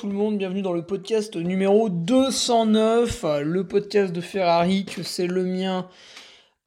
Tout 0.00 0.06
le 0.06 0.14
monde, 0.14 0.38
bienvenue 0.38 0.62
dans 0.62 0.72
le 0.72 0.80
podcast 0.80 1.36
numéro 1.36 1.90
209, 1.90 3.22
le 3.42 3.66
podcast 3.66 4.14
de 4.14 4.22
Ferrari, 4.22 4.86
que 4.86 5.02
c'est 5.02 5.26
le 5.26 5.44
mien 5.44 5.90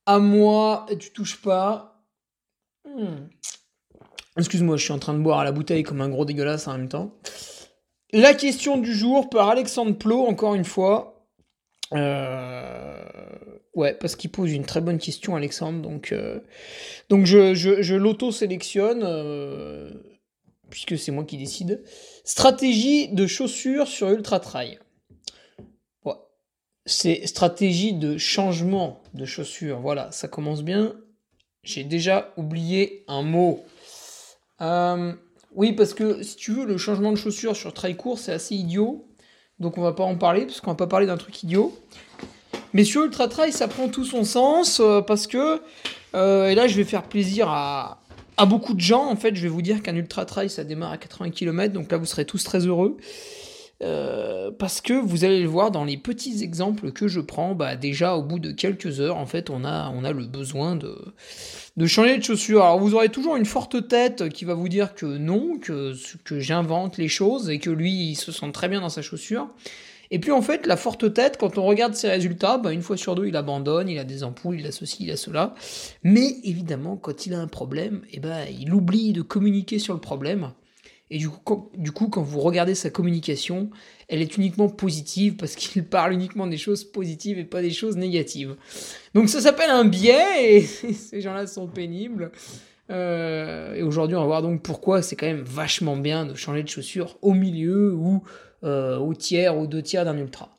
à 0.06 0.20
moi 0.20 0.86
et 0.88 1.00
tu 1.00 1.12
touches 1.12 1.42
pas. 1.42 2.06
Hmm. 2.86 3.26
Excuse-moi, 4.38 4.78
je 4.78 4.84
suis 4.84 4.94
en 4.94 5.00
train 5.00 5.16
de 5.16 5.20
boire 5.20 5.40
à 5.40 5.44
la 5.44 5.52
bouteille 5.52 5.82
comme 5.82 6.02
un 6.02 6.10
gros 6.10 6.26
dégueulasse 6.26 6.68
en 6.68 6.74
même 6.74 6.90
temps. 6.90 7.16
La 8.12 8.36
question 8.36 8.78
du 8.78 8.94
jour 8.94 9.32
par 9.32 9.50
Alexandre 9.50 9.98
Plot, 9.98 10.28
encore 10.28 10.54
une 10.54 10.66
fois. 10.66 11.28
Euh, 11.92 13.04
ouais, 13.74 13.96
parce 13.96 14.16
qu'il 14.16 14.30
pose 14.30 14.52
une 14.52 14.66
très 14.66 14.82
bonne 14.82 15.00
question, 15.00 15.36
Alexandre. 15.36 15.82
Donc, 15.82 16.12
euh, 16.12 16.40
donc 17.10 17.26
je, 17.26 17.56
je, 17.56 17.96
l'auto-sélectionne. 17.96 19.02
Euh, 19.04 19.90
puisque 20.74 20.98
c'est 20.98 21.12
moi 21.12 21.24
qui 21.24 21.38
décide. 21.38 21.84
Stratégie 22.24 23.10
de 23.10 23.28
chaussures 23.28 23.88
sur 23.88 24.10
Ultra 24.10 24.40
Trail. 24.40 24.80
C'est 26.86 27.26
stratégie 27.28 27.94
de 27.94 28.18
changement 28.18 29.02
de 29.14 29.24
chaussures. 29.24 29.80
Voilà, 29.80 30.12
ça 30.12 30.28
commence 30.28 30.64
bien. 30.64 30.94
J'ai 31.64 31.86
déjà 31.86 32.34
oublié 32.36 33.06
un 33.08 33.22
mot. 33.22 33.64
Euh, 34.62 35.14
oui, 35.56 35.72
parce 35.72 35.94
que 35.94 36.22
si 36.24 36.36
tu 36.36 36.52
veux, 36.52 36.66
le 36.66 36.78
changement 36.78 37.12
de 37.12 37.18
chaussures 37.18 37.56
sur 37.56 37.74
trail 37.74 37.96
court, 37.96 38.20
c'est 38.20 38.34
assez 38.34 38.56
idiot. 38.56 39.08
Donc 39.60 39.78
on 39.78 39.82
va 39.82 39.94
pas 39.94 40.04
en 40.04 40.18
parler, 40.18 40.46
parce 40.46 40.60
qu'on 40.60 40.72
va 40.72 40.76
pas 40.76 40.88
parler 40.88 41.06
d'un 41.06 41.18
truc 41.18 41.44
idiot. 41.44 41.74
Mais 42.74 42.84
sur 42.84 43.04
Ultra 43.04 43.28
Trail, 43.28 43.54
ça 43.54 43.68
prend 43.68 43.88
tout 43.88 44.04
son 44.04 44.24
sens, 44.24 44.80
euh, 44.80 45.02
parce 45.02 45.28
que, 45.28 45.62
euh, 46.16 46.50
et 46.50 46.56
là 46.56 46.68
je 46.68 46.76
vais 46.76 46.84
faire 46.84 47.04
plaisir 47.04 47.48
à, 47.50 48.03
à 48.38 48.46
beaucoup 48.46 48.74
de 48.74 48.82
gens, 48.82 49.06
en 49.06 49.16
fait, 49.16 49.36
je 49.36 49.42
vais 49.42 49.50
vous 49.50 49.62
dire 49.62 49.82
qu'un 49.82 49.96
ultra 49.96 50.26
trail, 50.26 50.50
ça 50.50 50.64
démarre 50.64 50.92
à 50.92 50.98
80 50.98 51.32
km, 51.32 51.74
donc 51.74 51.92
là, 51.92 51.98
vous 51.98 52.06
serez 52.06 52.26
tous 52.26 52.44
très 52.44 52.66
heureux. 52.66 52.98
Euh, 53.82 54.50
parce 54.52 54.80
que 54.80 54.94
vous 54.94 55.26
allez 55.26 55.42
le 55.42 55.48
voir 55.48 55.70
dans 55.72 55.84
les 55.84 55.98
petits 55.98 56.42
exemples 56.42 56.92
que 56.92 57.08
je 57.08 57.20
prends, 57.20 57.54
bah 57.54 57.76
déjà 57.76 58.16
au 58.16 58.24
bout 58.24 58.40
de 58.40 58.52
quelques 58.52 59.02
heures, 59.02 59.18
en 59.18 59.26
fait, 59.26 59.50
on 59.50 59.66
a, 59.66 59.90
on 59.90 60.06
a 60.06 60.14
le 60.14 60.26
besoin 60.26 60.76
de, 60.76 60.96
de 61.76 61.86
changer 61.86 62.18
de 62.18 62.24
chaussures. 62.24 62.64
Alors 62.64 62.80
vous 62.80 62.94
aurez 62.96 63.10
toujours 63.10 63.36
une 63.36 63.46
forte 63.46 63.88
tête 63.88 64.30
qui 64.30 64.46
va 64.46 64.54
vous 64.54 64.70
dire 64.70 64.96
que 64.96 65.06
non, 65.06 65.58
que, 65.60 65.94
que 66.24 66.40
j'invente 66.40 66.98
les 66.98 67.10
choses 67.10 67.50
et 67.50 67.60
que 67.60 67.70
lui, 67.70 68.12
il 68.12 68.16
se 68.16 68.32
sent 68.32 68.52
très 68.54 68.70
bien 68.70 68.80
dans 68.80 68.90
sa 68.90 69.02
chaussure. 69.02 69.50
Et 70.14 70.20
puis 70.20 70.30
en 70.30 70.44
fait, 70.44 70.68
la 70.68 70.78
forte 70.78 71.12
tête, 71.12 71.38
quand 71.40 71.58
on 71.58 71.66
regarde 71.66 71.96
ses 71.96 72.08
résultats, 72.08 72.60
bah, 72.60 72.72
une 72.72 72.84
fois 72.84 72.98
sur 72.98 73.16
deux, 73.16 73.26
il 73.26 73.36
abandonne, 73.36 73.90
il 73.90 73.98
a 73.98 74.04
des 74.04 74.24
ampoules, 74.24 74.60
il 74.60 74.68
a 74.68 74.72
ceci, 74.72 75.06
il 75.06 75.12
a 75.12 75.18
cela. 75.18 75.56
Mais 76.04 76.36
évidemment, 76.44 76.98
quand 76.98 77.26
il 77.26 77.34
a 77.34 77.40
un 77.40 77.48
problème, 77.48 78.04
eh 78.12 78.20
ben, 78.20 78.46
il 78.48 78.72
oublie 78.76 79.12
de 79.12 79.24
communiquer 79.24 79.80
sur 79.80 79.96
le 79.96 80.00
problème. 80.00 80.52
Et 81.10 81.18
du 81.18 81.30
coup, 81.30 81.72
du 81.76 81.92
coup, 81.92 82.10
quand 82.10 82.22
vous 82.22 82.42
regardez 82.42 82.76
sa 82.76 82.92
communication, 82.92 83.72
elle 84.08 84.22
est 84.22 84.38
uniquement 84.38 84.70
positive 84.70 85.36
parce 85.36 85.56
qu'il 85.56 85.84
parle 85.90 86.14
uniquement 86.14 86.46
des 86.46 86.58
choses 86.58 86.84
positives 86.84 87.40
et 87.40 87.44
pas 87.44 87.64
des 87.64 87.72
choses 87.72 87.98
négatives. 87.98 88.56
Donc 89.16 89.30
ça 89.30 89.42
s'appelle 89.42 89.72
un 89.72 89.84
biais 89.84 90.58
et 90.58 90.62
ces 90.62 91.22
gens-là 91.22 91.48
sont 91.48 91.66
pénibles. 91.66 92.32
Euh, 92.92 93.74
et 93.74 93.82
aujourd'hui, 93.82 94.16
on 94.16 94.22
va 94.22 94.28
voir 94.28 94.42
donc 94.44 94.62
pourquoi 94.62 95.02
c'est 95.02 95.16
quand 95.16 95.26
même 95.26 95.42
vachement 95.44 95.98
bien 95.98 96.28
de 96.28 96.36
changer 96.36 96.62
de 96.62 96.70
chaussures 96.70 97.18
au 97.24 97.34
milieu 97.34 97.96
ou 97.96 98.22
euh, 98.64 98.98
au 98.98 99.14
tiers 99.14 99.58
ou 99.58 99.68
deux 99.68 99.82
tiers 99.82 100.06
d'un 100.06 100.18
ultra. 100.18 100.50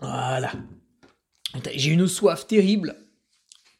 Voilà. 0.00 0.50
J'ai 1.72 1.92
une 1.92 2.08
soif 2.08 2.46
terrible. 2.48 2.96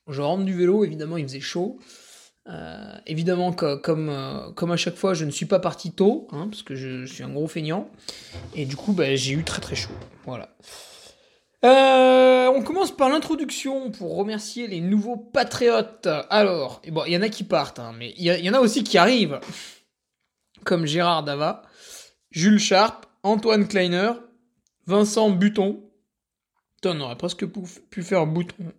Je 0.07 0.23
rentre 0.23 0.45
du 0.45 0.57
vélo, 0.57 0.85
évidemment 0.85 1.17
il 1.17 1.25
faisait 1.25 1.41
chaud. 1.41 1.79
Euh, 2.49 2.95
évidemment, 3.07 3.53
comme, 3.53 4.11
euh, 4.11 4.53
comme 4.53 4.71
à 4.71 4.77
chaque 4.77 4.95
fois, 4.95 5.15
je 5.15 5.25
ne 5.25 5.31
suis 5.31 5.47
pas 5.47 5.59
parti 5.59 5.91
tôt, 5.91 6.29
hein, 6.31 6.47
parce 6.51 6.63
que 6.63 6.77
je, 6.77 7.05
suis 7.07 7.25
un 7.25 7.31
gros 7.31 7.49
feignant. 7.49 7.91
Et 8.55 8.65
du 8.65 8.77
coup, 8.77 8.93
bah, 8.93 9.17
j'ai 9.17 9.33
eu 9.33 9.43
très 9.43 9.61
très 9.61 9.75
chaud. 9.75 9.95
Voilà. 10.25 10.51
on 11.65 12.63
commence 12.63 12.95
par 12.95 13.09
l'introduction 13.09 13.91
pour 13.91 14.15
remercier 14.15 14.69
les 14.69 14.81
nouveaux 14.81 15.17
patriotes. 15.17 16.09
Alors, 16.31 16.81
bon, 16.93 17.03
il 17.07 17.13
y 17.13 17.17
en 17.17 17.23
a 17.23 17.29
qui 17.29 17.43
partent, 17.43 17.81
hein, 17.81 17.93
mais 17.99 18.15
il 18.17 18.25
y, 18.25 18.51
en 18.51 18.55
a 18.55 18.61
aussi 18.61 18.85
qui 18.85 18.99
arrivent 18.99 19.41
comme 20.65 20.87
Gérard 20.87 21.25
Dava, 21.25 21.63
Jules 22.31 22.59
Sharp, 22.59 23.07
Antoine 23.23 23.69
Kleiner, 23.69 24.13
Vincent 24.87 25.31
Buton, 25.31 25.85
on 26.87 27.01
aurait 27.01 27.17
presque 27.17 27.47
pu 27.47 28.03
faire 28.03 28.27
Bouton, 28.27 28.73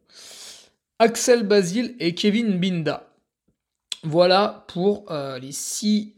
Axel 1.00 1.44
Basile 1.44 1.96
et 2.00 2.14
Kevin 2.14 2.60
Binda. 2.60 3.10
Voilà 4.04 4.66
pour 4.68 5.12
euh, 5.12 5.40
les 5.40 5.52
six 5.52 6.14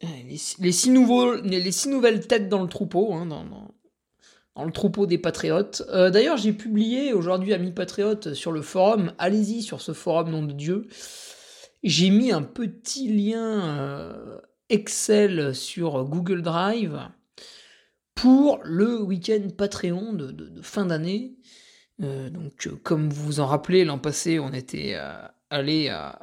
les, 0.00 0.70
six 0.70 0.90
nouveaux, 0.90 1.34
les, 1.40 1.72
six 1.72 1.88
nouvelles 1.88 2.24
têtes 2.28 2.48
dans 2.48 2.62
le 2.62 2.68
troupeau, 2.68 3.12
hein, 3.14 3.26
dans, 3.26 4.64
le 4.64 4.70
troupeau 4.70 5.06
des 5.06 5.18
patriotes. 5.18 5.82
Euh, 5.88 6.10
d'ailleurs, 6.10 6.36
j'ai 6.36 6.52
publié 6.52 7.12
aujourd'hui 7.12 7.52
Amis 7.52 7.72
Patriotes 7.72 8.32
sur 8.34 8.52
le 8.52 8.62
forum. 8.62 9.12
Allez-y 9.18 9.62
sur 9.62 9.80
ce 9.80 9.92
forum, 9.92 10.30
nom 10.30 10.44
de 10.44 10.52
Dieu. 10.52 10.86
J'ai 11.82 12.10
mis 12.10 12.30
un 12.30 12.42
petit 12.42 13.08
lien 13.08 13.78
euh, 13.78 14.38
Excel 14.70 15.54
sur 15.54 16.04
Google 16.04 16.42
Drive 16.42 16.98
pour 18.14 18.60
le 18.64 19.00
week-end 19.00 19.48
Patreon 19.56 20.12
de, 20.12 20.60
fin 20.62 20.86
d'année. 20.86 21.36
Euh, 22.02 22.30
donc, 22.30 22.66
euh, 22.66 22.78
comme 22.82 23.08
vous 23.08 23.24
vous 23.24 23.40
en 23.40 23.46
rappelez, 23.46 23.84
l'an 23.84 23.98
passé, 23.98 24.38
on 24.38 24.52
était 24.52 24.96
allé 25.50 25.88
à, 25.88 26.20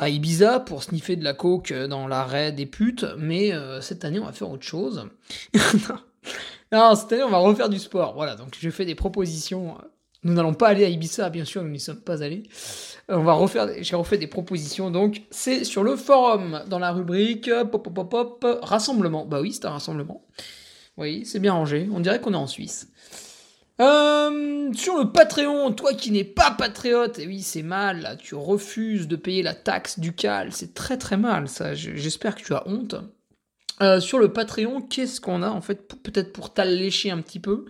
Ibiza 0.00 0.58
pour 0.60 0.82
sniffer 0.82 1.14
de 1.14 1.22
la 1.22 1.34
coke 1.34 1.72
dans 1.72 2.08
l'arrêt 2.08 2.50
des 2.50 2.66
putes, 2.66 3.06
mais 3.18 3.52
cette 3.80 4.04
année, 4.04 4.18
on 4.18 4.24
va 4.24 4.32
faire 4.32 4.50
autre 4.50 4.64
chose. 4.64 5.08
non, 6.72 6.94
cette 6.96 7.12
année, 7.12 7.22
on 7.22 7.30
va 7.30 7.38
refaire 7.38 7.68
du 7.68 7.78
sport. 7.78 8.14
Voilà, 8.14 8.34
donc 8.34 8.56
je 8.58 8.70
fais 8.70 8.84
des 8.84 8.96
propositions 8.96 9.78
nous 10.24 10.34
n'allons 10.34 10.54
pas 10.54 10.68
aller 10.68 10.84
à 10.84 10.88
Ibiza, 10.88 11.30
bien 11.30 11.44
sûr, 11.44 11.62
nous 11.62 11.70
n'y 11.70 11.80
sommes 11.80 12.00
pas 12.00 12.22
allés. 12.22 12.44
Euh, 13.10 13.16
on 13.16 13.24
va 13.24 13.32
refaire, 13.32 13.68
j'ai 13.80 13.96
refait 13.96 14.18
des 14.18 14.26
propositions, 14.26 14.90
donc 14.90 15.22
c'est 15.30 15.64
sur 15.64 15.82
le 15.82 15.96
forum, 15.96 16.62
dans 16.68 16.78
la 16.78 16.92
rubrique 16.92 17.50
pop, 17.70 17.82
pop, 17.82 18.10
pop, 18.10 18.40
pop, 18.40 18.58
rassemblement. 18.62 19.26
Bah 19.26 19.40
oui, 19.40 19.52
c'est 19.52 19.64
un 19.64 19.70
rassemblement. 19.70 20.24
Oui, 20.96 21.24
c'est 21.24 21.40
bien 21.40 21.54
rangé, 21.54 21.88
on 21.92 22.00
dirait 22.00 22.20
qu'on 22.20 22.34
est 22.34 22.36
en 22.36 22.46
Suisse. 22.46 22.88
Euh, 23.80 24.72
sur 24.74 24.98
le 24.98 25.10
Patreon, 25.10 25.72
toi 25.72 25.94
qui 25.94 26.12
n'es 26.12 26.24
pas 26.24 26.50
patriote, 26.52 27.18
et 27.18 27.26
oui, 27.26 27.40
c'est 27.40 27.62
mal, 27.62 28.18
tu 28.22 28.34
refuses 28.34 29.08
de 29.08 29.16
payer 29.16 29.42
la 29.42 29.54
taxe 29.54 29.98
ducale, 29.98 30.52
c'est 30.52 30.74
très 30.74 30.98
très 30.98 31.16
mal, 31.16 31.48
ça, 31.48 31.74
j'espère 31.74 32.36
que 32.36 32.42
tu 32.42 32.54
as 32.54 32.68
honte. 32.68 32.94
Euh, 33.80 33.98
sur 33.98 34.18
le 34.18 34.32
Patreon, 34.32 34.82
qu'est-ce 34.82 35.20
qu'on 35.20 35.42
a, 35.42 35.48
en 35.48 35.62
fait, 35.62 35.88
peut-être 36.02 36.32
pour 36.32 36.52
t'allécher 36.52 37.10
un 37.10 37.20
petit 37.20 37.40
peu? 37.40 37.64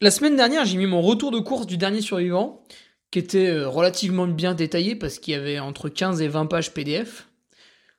La 0.00 0.10
semaine 0.10 0.36
dernière, 0.36 0.64
j'ai 0.64 0.76
mis 0.76 0.86
mon 0.86 1.00
retour 1.00 1.30
de 1.30 1.38
course 1.38 1.66
du 1.66 1.76
dernier 1.76 2.00
survivant, 2.00 2.64
qui 3.10 3.20
était 3.20 3.46
euh, 3.46 3.68
relativement 3.68 4.26
bien 4.26 4.54
détaillé 4.54 4.96
parce 4.96 5.18
qu'il 5.18 5.32
y 5.32 5.36
avait 5.36 5.60
entre 5.60 5.88
15 5.88 6.20
et 6.20 6.28
20 6.28 6.46
pages 6.46 6.74
PDF. 6.74 7.28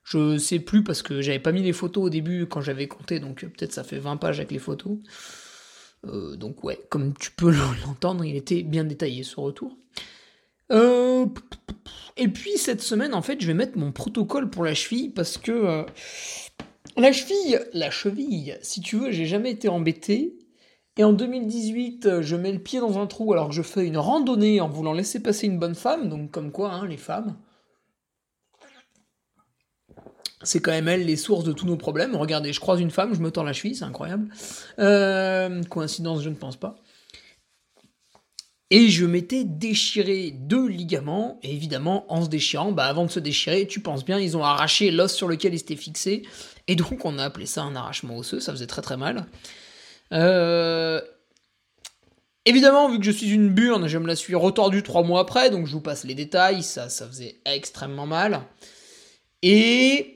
Je 0.04 0.38
sais 0.38 0.60
plus 0.60 0.84
parce 0.84 1.02
que 1.02 1.22
j'avais 1.22 1.40
pas 1.40 1.54
mis 1.54 1.64
les 1.64 1.74
photos 1.74 2.06
au 2.06 2.10
début 2.10 2.48
quand 2.48 2.62
j'avais 2.62 2.88
compté, 2.88 3.20
donc 3.20 3.44
euh, 3.44 3.48
peut-être 3.48 3.72
ça 3.72 3.84
fait 3.84 3.98
20 3.98 4.18
pages 4.18 4.40
avec 4.40 4.52
les 4.52 4.60
photos. 4.60 4.98
Euh, 6.06 6.36
donc 6.36 6.64
ouais, 6.66 6.80
comme 6.90 7.14
tu 7.18 7.32
peux 7.32 7.50
l'entendre, 7.86 8.26
il 8.26 8.36
était 8.36 8.62
bien 8.62 8.84
détaillé 8.84 9.24
ce 9.24 9.40
retour. 9.40 9.78
et 10.70 12.28
puis 12.28 12.58
cette 12.58 12.82
semaine, 12.82 13.14
en 13.14 13.22
fait, 13.22 13.40
je 13.40 13.48
vais 13.48 13.54
mettre 13.54 13.78
mon 13.78 13.94
protocole 13.94 14.50
pour 14.50 14.66
la 14.66 14.74
cheville 14.74 15.10
parce 15.10 15.38
que 15.38 15.86
la 16.98 17.12
cheville, 17.14 17.62
la 17.72 17.90
cheville, 17.90 18.58
si 18.62 18.82
tu 18.82 18.98
veux, 18.98 19.12
j'ai 19.12 19.26
jamais 19.26 19.52
été 19.52 19.70
embêté. 19.70 20.36
Et 20.98 21.04
en 21.04 21.12
2018, 21.12 22.22
je 22.22 22.36
mets 22.36 22.54
le 22.54 22.60
pied 22.60 22.80
dans 22.80 23.00
un 23.00 23.06
trou 23.06 23.34
alors 23.34 23.50
que 23.50 23.54
je 23.54 23.62
fais 23.62 23.86
une 23.86 23.98
randonnée 23.98 24.62
en 24.62 24.70
voulant 24.70 24.94
laisser 24.94 25.22
passer 25.22 25.48
une 25.48 25.60
bonne 25.60 25.76
femme, 25.76 26.08
donc 26.08 26.32
comme 26.32 26.52
quoi, 26.52 26.72
hein, 26.72 26.88
les 26.88 26.98
femmes. 26.98 27.36
C'est 30.42 30.62
quand 30.62 30.72
même 30.72 30.88
elles 30.88 31.06
les 31.06 31.16
sources 31.16 31.44
de 31.44 31.52
tous 31.52 31.66
nos 31.66 31.76
problèmes. 31.76 32.16
Regardez, 32.16 32.54
je 32.54 32.60
croise 32.60 32.80
une 32.80 32.92
femme, 32.92 33.14
je 33.14 33.20
me 33.20 33.32
tords 33.32 33.44
la 33.44 33.54
cheville, 33.54 33.76
c'est 33.76 33.84
incroyable. 33.84 34.30
Euh, 34.80 35.64
coïncidence, 35.64 36.22
je 36.22 36.30
ne 36.30 36.36
pense 36.36 36.56
pas. 36.56 36.78
Et 38.72 38.90
je 38.90 39.06
m'étais 39.06 39.44
déchiré 39.44 40.32
deux 40.32 40.68
ligaments, 40.68 41.40
et 41.44 41.54
évidemment, 41.54 42.12
en 42.12 42.24
se 42.24 42.30
déchirant, 42.30 42.72
bah 42.72 42.86
avant 42.86 43.06
de 43.06 43.12
se 43.12 43.20
déchirer, 43.20 43.68
tu 43.68 43.80
penses 43.80 44.04
bien, 44.04 44.20
ils 44.20 44.38
ont 44.38 44.44
arraché 44.44 44.92
l'os 44.92 45.14
sur 45.14 45.28
lequel 45.28 45.54
ils 45.54 45.60
s'étaient 45.60 45.76
fixés, 45.76 46.24
et 46.68 46.76
donc 46.76 47.06
on 47.06 47.20
a 47.20 47.24
appelé 47.24 47.46
ça 47.46 47.64
un 47.64 47.76
arrachement 47.76 48.18
osseux, 48.18 48.40
ça 48.40 48.52
faisait 48.52 48.66
très 48.66 48.82
très 48.82 48.98
mal. 48.98 49.28
Euh, 50.14 51.02
évidemment, 52.46 52.90
vu 52.90 53.00
que 53.00 53.06
je 53.06 53.12
suis 53.12 53.32
une 53.32 53.50
burne, 53.50 53.88
je 53.88 53.98
me 53.98 54.08
la 54.08 54.16
suis 54.16 54.36
retordue 54.36 54.84
trois 54.84 55.04
mois 55.04 55.22
après, 55.22 55.50
donc 55.50 55.68
je 55.68 55.74
vous 55.74 55.82
passe 55.82 56.04
les 56.04 56.16
détails, 56.16 56.64
ça, 56.64 56.90
ça 56.90 57.08
faisait 57.08 57.38
extrêmement 57.46 58.06
mal. 58.06 58.42
Et 59.42 60.16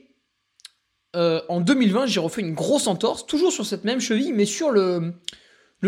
euh, 1.16 1.40
en 1.48 1.60
2020, 1.60 2.06
j'ai 2.06 2.20
refait 2.20 2.40
une 2.40 2.54
grosse 2.54 2.86
entorse, 2.86 3.26
toujours 3.26 3.52
sur 3.52 3.66
cette 3.66 3.84
même 3.84 4.00
cheville, 4.00 4.32
mais 4.32 4.46
sur 4.46 4.70
le, 4.70 5.14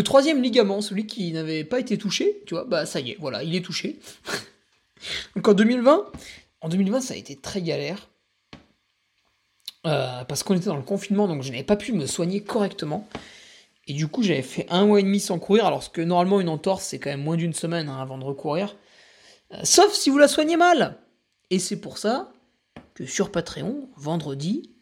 troisième 0.05 0.43
ligament, 0.43 0.81
celui 0.81 1.07
qui 1.07 1.33
n'avait 1.33 1.65
pas 1.65 1.79
été 1.79 1.97
touché, 1.97 2.43
tu 2.47 2.55
vois, 2.55 2.65
bah 2.65 2.87
ça 2.87 3.01
y 3.01 3.13
est, 3.13 3.17
voilà, 3.21 3.43
il 3.43 3.55
est 3.55 3.65
touché. 3.65 4.01
Donc 5.37 5.47
en 5.47 5.55
2020, 5.55 6.07
en 6.61 6.69
2020, 6.69 7.01
ça 7.01 7.15
a 7.15 7.17
été 7.17 7.37
très 7.37 7.63
galère. 7.63 8.09
Euh, 9.85 10.25
parce 10.25 10.45
qu'on 10.45 10.55
était 10.55 10.67
dans 10.67 10.77
le 10.77 10.83
confinement, 10.83 11.27
donc 11.27 11.43
je 11.43 11.51
n'avais 11.51 11.65
pas 11.65 11.75
pu 11.75 11.93
me 11.93 12.07
soigner 12.07 12.41
correctement. 12.41 13.09
Et 13.93 13.95
du 13.95 14.09
coup, 14.09 14.23
j'avais 14.23 14.41
fait 14.41 14.65
un 14.71 14.87
mois 14.87 15.01
et 15.01 15.03
demi 15.03 15.21
sans 15.21 15.39
courir, 15.39 15.67
alors 15.67 15.93
que 15.93 16.01
normalement, 16.01 16.41
une 16.41 16.49
entorse, 16.49 16.83
c'est 16.83 16.99
quand 16.99 17.11
même 17.11 17.23
moins 17.23 17.37
d'une 17.37 17.53
semaine 17.53 17.91
hein, 17.91 18.01
avant 18.01 18.17
de 18.17 18.25
recourir. 18.25 18.75
Euh, 19.53 19.59
sauf 19.65 19.93
si 19.93 20.09
vous 20.09 20.17
la 20.17 20.29
soignez 20.29 20.57
mal. 20.57 20.97
Et 21.51 21.59
c'est 21.59 21.79
pour 21.79 21.99
ça 21.99 22.33
que 22.95 23.05
sur 23.05 23.31
Patreon, 23.31 23.91
vendredi, 23.99 24.75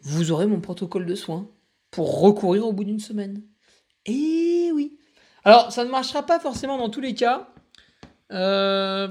vous 0.00 0.32
aurez 0.32 0.46
mon 0.46 0.58
protocole 0.58 1.04
de 1.04 1.14
soins 1.14 1.50
pour 1.90 2.18
recourir 2.18 2.66
au 2.66 2.72
bout 2.72 2.84
d'une 2.84 2.98
semaine. 2.98 3.42
Et 4.06 4.70
oui. 4.72 4.96
Alors, 5.44 5.70
ça 5.70 5.84
ne 5.84 5.90
marchera 5.90 6.22
pas 6.22 6.40
forcément 6.40 6.78
dans 6.78 6.88
tous 6.88 7.02
les 7.02 7.14
cas. 7.14 7.50
Euh, 8.32 9.08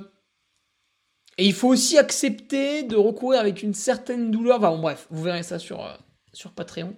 et 1.38 1.46
il 1.46 1.54
faut 1.54 1.68
aussi 1.68 2.00
accepter 2.00 2.82
de 2.82 2.96
recourir 2.96 3.42
avec 3.42 3.62
une 3.62 3.76
certaine 3.76 4.32
douleur. 4.32 4.58
Enfin 4.58 4.72
bon, 4.72 4.80
bref, 4.80 5.06
vous 5.12 5.22
verrez 5.22 5.44
ça 5.44 5.60
sur, 5.60 5.86
euh, 5.86 5.94
sur 6.34 6.52
Patreon. 6.52 6.96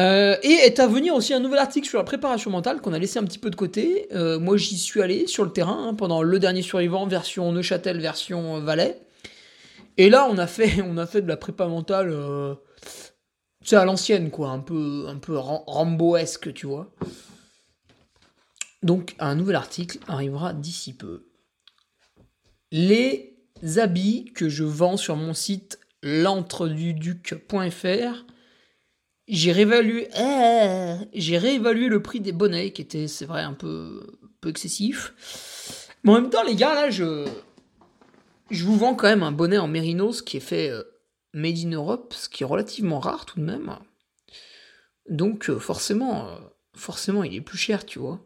Euh, 0.00 0.36
et 0.42 0.52
est 0.52 0.80
à 0.80 0.86
venir 0.86 1.14
aussi 1.14 1.34
un 1.34 1.40
nouvel 1.40 1.58
article 1.58 1.86
sur 1.86 1.98
la 1.98 2.04
préparation 2.04 2.50
mentale 2.50 2.80
qu'on 2.80 2.94
a 2.94 2.98
laissé 2.98 3.18
un 3.18 3.24
petit 3.24 3.38
peu 3.38 3.50
de 3.50 3.56
côté. 3.56 4.08
moi, 4.40 4.56
j'y 4.56 4.78
suis 4.78 5.02
allé 5.02 5.26
sur 5.26 5.44
le 5.44 5.52
terrain 5.52 5.88
hein, 5.88 5.94
pendant 5.94 6.22
le 6.22 6.38
dernier 6.38 6.62
survivant, 6.62 7.06
version 7.06 7.52
Neuchâtel, 7.52 8.00
version 8.00 8.60
Valais. 8.60 9.00
Et 9.98 10.08
là, 10.08 10.26
on 10.30 10.38
a 10.38 10.46
fait, 10.46 10.82
on 10.82 10.96
a 10.96 11.06
fait 11.06 11.22
de 11.22 11.28
la 11.28 11.36
prépa 11.36 11.66
mentale 11.66 12.14
c'est 13.64 13.76
à 13.76 13.84
l'ancienne, 13.84 14.30
quoi, 14.30 14.50
un 14.50 14.58
peu, 14.58 15.06
un 15.08 15.18
peu 15.18 15.36
Rambo-esque, 15.36 16.52
tu 16.52 16.66
vois. 16.66 16.92
Donc, 18.82 19.14
un 19.18 19.36
nouvel 19.36 19.56
article 19.56 19.98
arrivera 20.08 20.52
d'ici 20.52 20.94
peu. 20.94 21.28
Les 22.72 23.38
habits 23.76 24.32
que 24.34 24.48
je 24.48 24.64
vends 24.64 24.96
sur 24.96 25.14
mon 25.16 25.34
site 25.34 25.78
l'entreduduc.fr, 26.02 28.26
j'ai 29.28 29.52
réévalué, 29.52 30.08
ah, 30.14 30.98
j'ai 31.14 31.38
réévalué 31.38 31.88
le 31.88 32.02
prix 32.02 32.20
des 32.20 32.32
bonnets, 32.32 32.72
qui 32.72 32.82
était, 32.82 33.08
c'est 33.08 33.26
vrai, 33.26 33.42
un 33.42 33.54
peu, 33.54 34.18
peu 34.40 34.48
excessif. 34.48 35.14
Mais 36.04 36.12
en 36.12 36.20
même 36.20 36.30
temps, 36.30 36.42
les 36.42 36.56
gars, 36.56 36.74
là, 36.74 36.90
je, 36.90 37.26
je 38.52 38.64
vous 38.64 38.76
vends 38.76 38.94
quand 38.94 39.08
même 39.08 39.22
un 39.22 39.32
bonnet 39.32 39.58
en 39.58 39.66
mérinos 39.66 40.20
qui 40.22 40.36
est 40.36 40.40
fait 40.40 40.68
euh, 40.68 40.82
made 41.32 41.58
in 41.58 41.70
Europe, 41.70 42.14
ce 42.14 42.28
qui 42.28 42.42
est 42.42 42.46
relativement 42.46 43.00
rare 43.00 43.24
tout 43.24 43.40
de 43.40 43.44
même. 43.44 43.76
Donc 45.08 45.48
euh, 45.48 45.58
forcément, 45.58 46.28
euh, 46.28 46.38
forcément, 46.76 47.24
il 47.24 47.34
est 47.34 47.40
plus 47.40 47.58
cher, 47.58 47.86
tu 47.86 47.98
vois. 47.98 48.24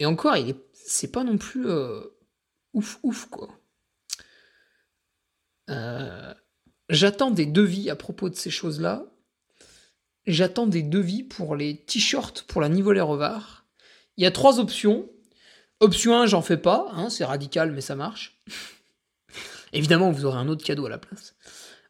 Et 0.00 0.06
encore, 0.06 0.36
il 0.36 0.50
est, 0.50 0.60
c'est 0.72 1.12
pas 1.12 1.24
non 1.24 1.38
plus 1.38 1.66
ouf 2.72 2.98
ouf 3.02 3.26
quoi. 3.26 3.48
j'attends 6.88 7.30
des 7.30 7.46
devis 7.46 7.90
à 7.90 7.96
propos 7.96 8.28
de 8.28 8.34
ces 8.34 8.50
choses-là. 8.50 9.04
J'attends 10.30 10.68
des 10.68 10.82
devis 10.82 11.24
pour 11.24 11.56
les 11.56 11.76
t-shirts 11.76 12.42
pour 12.42 12.60
la 12.60 12.68
Nivolée 12.68 13.00
Revard. 13.00 13.66
Il 14.16 14.22
y 14.22 14.26
a 14.26 14.30
trois 14.30 14.60
options. 14.60 15.08
Option 15.80 16.16
1, 16.20 16.26
j'en 16.26 16.42
fais 16.42 16.56
pas, 16.56 16.88
hein, 16.92 17.10
c'est 17.10 17.24
radical 17.24 17.72
mais 17.72 17.80
ça 17.80 17.96
marche. 17.96 18.40
Évidemment, 19.72 20.12
vous 20.12 20.26
aurez 20.26 20.38
un 20.38 20.48
autre 20.48 20.64
cadeau 20.64 20.86
à 20.86 20.90
la 20.90 20.98
place. 20.98 21.34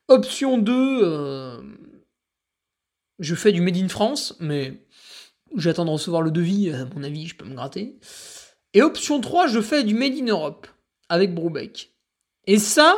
Option 0.08 0.56
2, 0.56 1.00
euh, 1.02 1.60
je 3.18 3.34
fais 3.34 3.52
du 3.52 3.60
Made 3.60 3.76
in 3.76 3.88
France, 3.88 4.34
mais 4.40 4.86
j'attends 5.56 5.84
de 5.84 5.90
recevoir 5.90 6.22
le 6.22 6.30
devis, 6.30 6.70
à 6.70 6.86
mon 6.94 7.02
avis, 7.02 7.26
je 7.26 7.36
peux 7.36 7.44
me 7.44 7.54
gratter. 7.54 7.98
Et 8.72 8.80
option 8.80 9.20
3, 9.20 9.48
je 9.48 9.60
fais 9.60 9.84
du 9.84 9.94
Made 9.94 10.14
in 10.14 10.26
Europe, 10.26 10.66
avec 11.08 11.34
Brubeck. 11.34 11.94
Et 12.46 12.58
ça, 12.58 12.96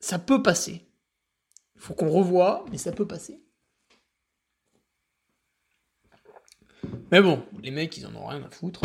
ça 0.00 0.18
peut 0.18 0.42
passer. 0.42 0.85
Il 1.76 1.80
faut 1.80 1.94
qu'on 1.94 2.10
revoie, 2.10 2.64
mais 2.70 2.78
ça 2.78 2.92
peut 2.92 3.06
passer. 3.06 3.40
Mais 7.10 7.20
bon, 7.20 7.42
les 7.62 7.70
mecs, 7.70 7.96
ils 7.96 8.06
en 8.06 8.14
ont 8.14 8.26
rien 8.26 8.42
à 8.42 8.50
foutre. 8.50 8.80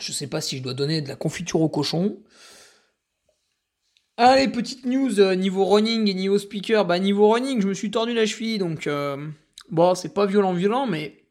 je 0.00 0.12
sais 0.12 0.26
pas 0.26 0.40
si 0.40 0.58
je 0.58 0.62
dois 0.62 0.74
donner 0.74 1.00
de 1.00 1.08
la 1.08 1.16
confiture 1.16 1.60
au 1.60 1.68
cochon. 1.68 2.18
Allez, 4.16 4.48
petite 4.48 4.84
news 4.84 5.20
euh, 5.20 5.36
niveau 5.36 5.64
running 5.64 6.08
et 6.08 6.14
niveau 6.14 6.38
speaker. 6.38 6.84
Bah, 6.84 6.98
niveau 6.98 7.28
running, 7.28 7.62
je 7.62 7.68
me 7.68 7.74
suis 7.74 7.92
tordu 7.92 8.14
la 8.14 8.26
cheville, 8.26 8.58
donc 8.58 8.88
euh, 8.88 9.28
bon, 9.70 9.94
c'est 9.94 10.12
pas 10.12 10.26
violent, 10.26 10.52
violent, 10.52 10.88
mais 10.88 11.24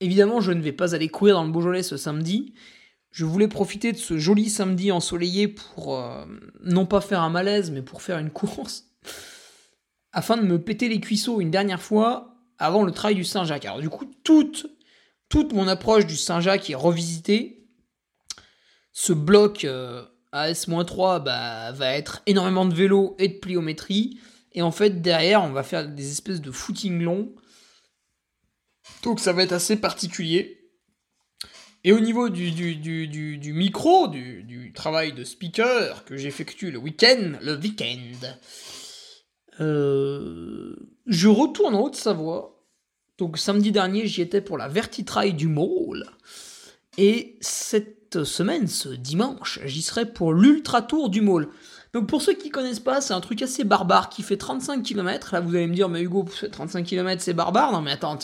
évidemment, 0.00 0.40
je 0.40 0.50
ne 0.50 0.60
vais 0.60 0.72
pas 0.72 0.96
aller 0.96 1.08
courir 1.08 1.36
dans 1.36 1.44
le 1.44 1.52
Beaujolais 1.52 1.84
ce 1.84 1.96
samedi. 1.96 2.54
Je 3.12 3.24
voulais 3.24 3.46
profiter 3.46 3.92
de 3.92 3.96
ce 3.96 4.18
joli 4.18 4.50
samedi 4.50 4.90
ensoleillé 4.90 5.46
pour 5.46 5.96
euh, 5.96 6.24
non 6.64 6.86
pas 6.86 7.00
faire 7.00 7.20
un 7.20 7.30
malaise, 7.30 7.70
mais 7.70 7.82
pour 7.82 8.02
faire 8.02 8.18
une 8.18 8.30
course, 8.32 8.90
afin 10.12 10.36
de 10.36 10.42
me 10.42 10.60
péter 10.60 10.88
les 10.88 11.00
cuisseaux 11.00 11.40
une 11.40 11.50
dernière 11.50 11.82
fois 11.82 12.36
avant 12.58 12.82
le 12.82 12.92
trail 12.92 13.14
du 13.14 13.24
Saint-Jacques. 13.24 13.64
Alors, 13.64 13.80
du 13.80 13.88
coup, 13.88 14.10
toute, 14.24 14.66
toute 15.28 15.52
mon 15.52 15.68
approche 15.68 16.06
du 16.06 16.16
Saint-Jacques 16.16 16.70
est 16.70 16.74
revisitée. 16.74 17.66
Ce 18.92 19.12
bloc 19.12 19.66
AS-3 20.32 21.22
bah, 21.22 21.72
va 21.72 21.92
être 21.94 22.22
énormément 22.26 22.66
de 22.66 22.74
vélo 22.74 23.14
et 23.18 23.28
de 23.28 23.38
pliométrie. 23.38 24.18
Et 24.52 24.62
en 24.62 24.72
fait, 24.72 25.02
derrière, 25.02 25.42
on 25.44 25.50
va 25.50 25.62
faire 25.62 25.88
des 25.88 26.10
espèces 26.10 26.40
de 26.40 26.50
footing 26.50 27.00
longs. 27.02 27.32
Donc 29.02 29.20
ça 29.20 29.32
va 29.32 29.42
être 29.42 29.52
assez 29.52 29.76
particulier. 29.76 30.58
Et 31.84 31.92
au 31.92 32.00
niveau 32.00 32.28
du, 32.28 32.50
du, 32.50 33.52
micro, 33.52 34.08
du, 34.08 34.72
travail 34.74 35.12
de 35.12 35.24
speaker 35.24 36.04
que 36.04 36.16
j'effectue 36.16 36.70
le 36.70 36.78
week-end, 36.78 37.34
le 37.40 37.56
week-end, 37.56 38.28
euh, 39.60 40.76
je 41.06 41.28
retourne 41.28 41.74
en 41.74 41.82
Haute-Savoie. 41.82 42.64
Donc 43.18 43.38
samedi 43.38 43.72
dernier, 43.72 44.06
j'y 44.06 44.22
étais 44.22 44.40
pour 44.40 44.58
la 44.58 44.68
Vertitrail 44.68 45.34
du 45.34 45.48
Môle. 45.48 46.06
Et 46.96 47.36
cette 47.40 48.24
semaine, 48.24 48.68
ce 48.68 48.88
dimanche, 48.88 49.60
j'y 49.64 49.82
serai 49.82 50.06
pour 50.06 50.32
l'Ultra 50.32 50.82
Tour 50.82 51.10
du 51.10 51.20
Môle. 51.20 51.48
Donc 51.94 52.06
pour 52.06 52.22
ceux 52.22 52.34
qui 52.34 52.50
connaissent 52.50 52.80
pas, 52.80 53.00
c'est 53.00 53.14
un 53.14 53.20
truc 53.20 53.40
assez 53.42 53.64
barbare 53.64 54.10
qui 54.10 54.22
fait 54.22 54.36
35 54.36 54.82
km. 54.82 55.30
Là 55.32 55.40
vous 55.40 55.54
allez 55.54 55.66
me 55.66 55.74
dire, 55.74 55.88
mais 55.88 56.02
Hugo, 56.02 56.24
35 56.52 56.84
km 56.84 57.22
c'est 57.22 57.34
barbare. 57.34 57.72
Non 57.72 57.80
mais 57.80 57.92
attends, 57.92 58.18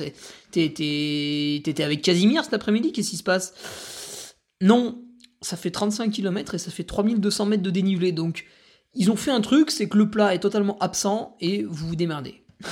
t'étais 0.50 1.82
avec 1.82 2.02
Casimir 2.02 2.44
cet 2.44 2.54
après-midi, 2.54 2.92
qu'est-ce 2.92 3.10
qui 3.10 3.16
se 3.16 3.22
passe? 3.22 4.34
Non, 4.60 5.02
ça 5.40 5.56
fait 5.56 5.70
35 5.70 6.10
km 6.10 6.54
et 6.54 6.58
ça 6.58 6.70
fait 6.70 6.84
3200 6.84 7.46
mètres 7.46 7.62
de 7.62 7.70
dénivelé. 7.70 8.12
Donc 8.12 8.44
ils 8.94 9.10
ont 9.10 9.16
fait 9.16 9.30
un 9.30 9.40
truc, 9.40 9.70
c'est 9.70 9.88
que 9.88 9.98
le 9.98 10.10
plat 10.10 10.34
est 10.34 10.40
totalement 10.40 10.78
absent 10.78 11.36
et 11.40 11.62
vous 11.62 11.88
vous 11.88 11.96
démerdez. 11.96 12.44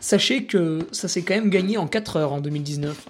sachez 0.00 0.44
que 0.44 0.86
ça 0.92 1.08
s'est 1.08 1.22
quand 1.22 1.34
même 1.34 1.50
gagné 1.50 1.76
en 1.76 1.86
4 1.86 2.16
heures 2.16 2.32
en 2.32 2.40
2019. 2.40 3.08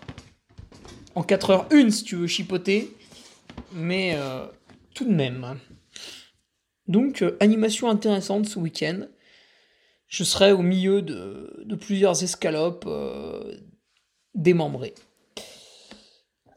En 1.15 1.23
4 1.23 1.51
heures 1.51 1.69
1 1.73 1.91
si 1.91 2.05
tu 2.05 2.17
veux 2.17 2.27
chipoter, 2.27 2.97
mais 3.73 4.15
euh, 4.17 4.47
tout 4.95 5.05
de 5.05 5.15
même. 5.15 5.59
Donc, 6.87 7.23
euh, 7.23 7.37
animation 7.41 7.89
intéressante 7.89 8.47
ce 8.47 8.59
week-end. 8.59 9.07
Je 10.07 10.25
serai 10.25 10.53
au 10.53 10.63
milieu 10.63 11.03
de, 11.03 11.77
plusieurs 11.79 12.23
escalopes 12.23 12.87
euh, 12.87 13.59
démembrées. 14.35 14.95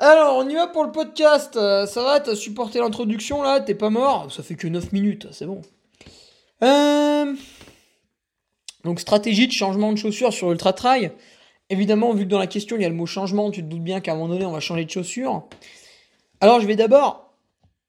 Alors, 0.03 0.37
on 0.37 0.49
y 0.49 0.55
va 0.55 0.65
pour 0.65 0.83
le 0.83 0.91
podcast. 0.91 1.55
Euh, 1.57 1.85
ça 1.85 2.01
va, 2.01 2.19
t'as 2.19 2.35
supporté 2.35 2.79
l'introduction 2.79 3.43
là? 3.43 3.59
T'es 3.59 3.75
pas 3.75 3.91
mort? 3.91 4.31
Ça 4.31 4.41
fait 4.41 4.55
que 4.55 4.67
9 4.67 4.93
minutes, 4.93 5.27
c'est 5.31 5.45
bon. 5.45 5.61
Donc, 8.83 8.99
stratégie 8.99 9.45
de 9.45 9.51
changement 9.51 9.91
de 9.93 9.99
chaussures 9.99 10.33
sur 10.33 10.51
Ultra 10.51 10.73
Trail. 10.73 11.11
Évidemment, 11.69 12.15
vu 12.15 12.23
que 12.25 12.29
dans 12.29 12.39
la 12.39 12.47
question 12.47 12.77
il 12.77 12.81
y 12.81 12.85
a 12.85 12.89
le 12.89 12.95
mot 12.95 13.05
changement, 13.05 13.51
tu 13.51 13.61
te 13.61 13.67
doutes 13.67 13.83
bien 13.83 14.01
qu'à 14.01 14.13
un 14.13 14.15
moment 14.15 14.29
donné 14.29 14.43
on 14.43 14.51
va 14.51 14.59
changer 14.59 14.85
de 14.85 14.89
chaussures. 14.89 15.47
Alors, 16.39 16.59
je 16.59 16.65
vais 16.65 16.75
d'abord 16.75 17.35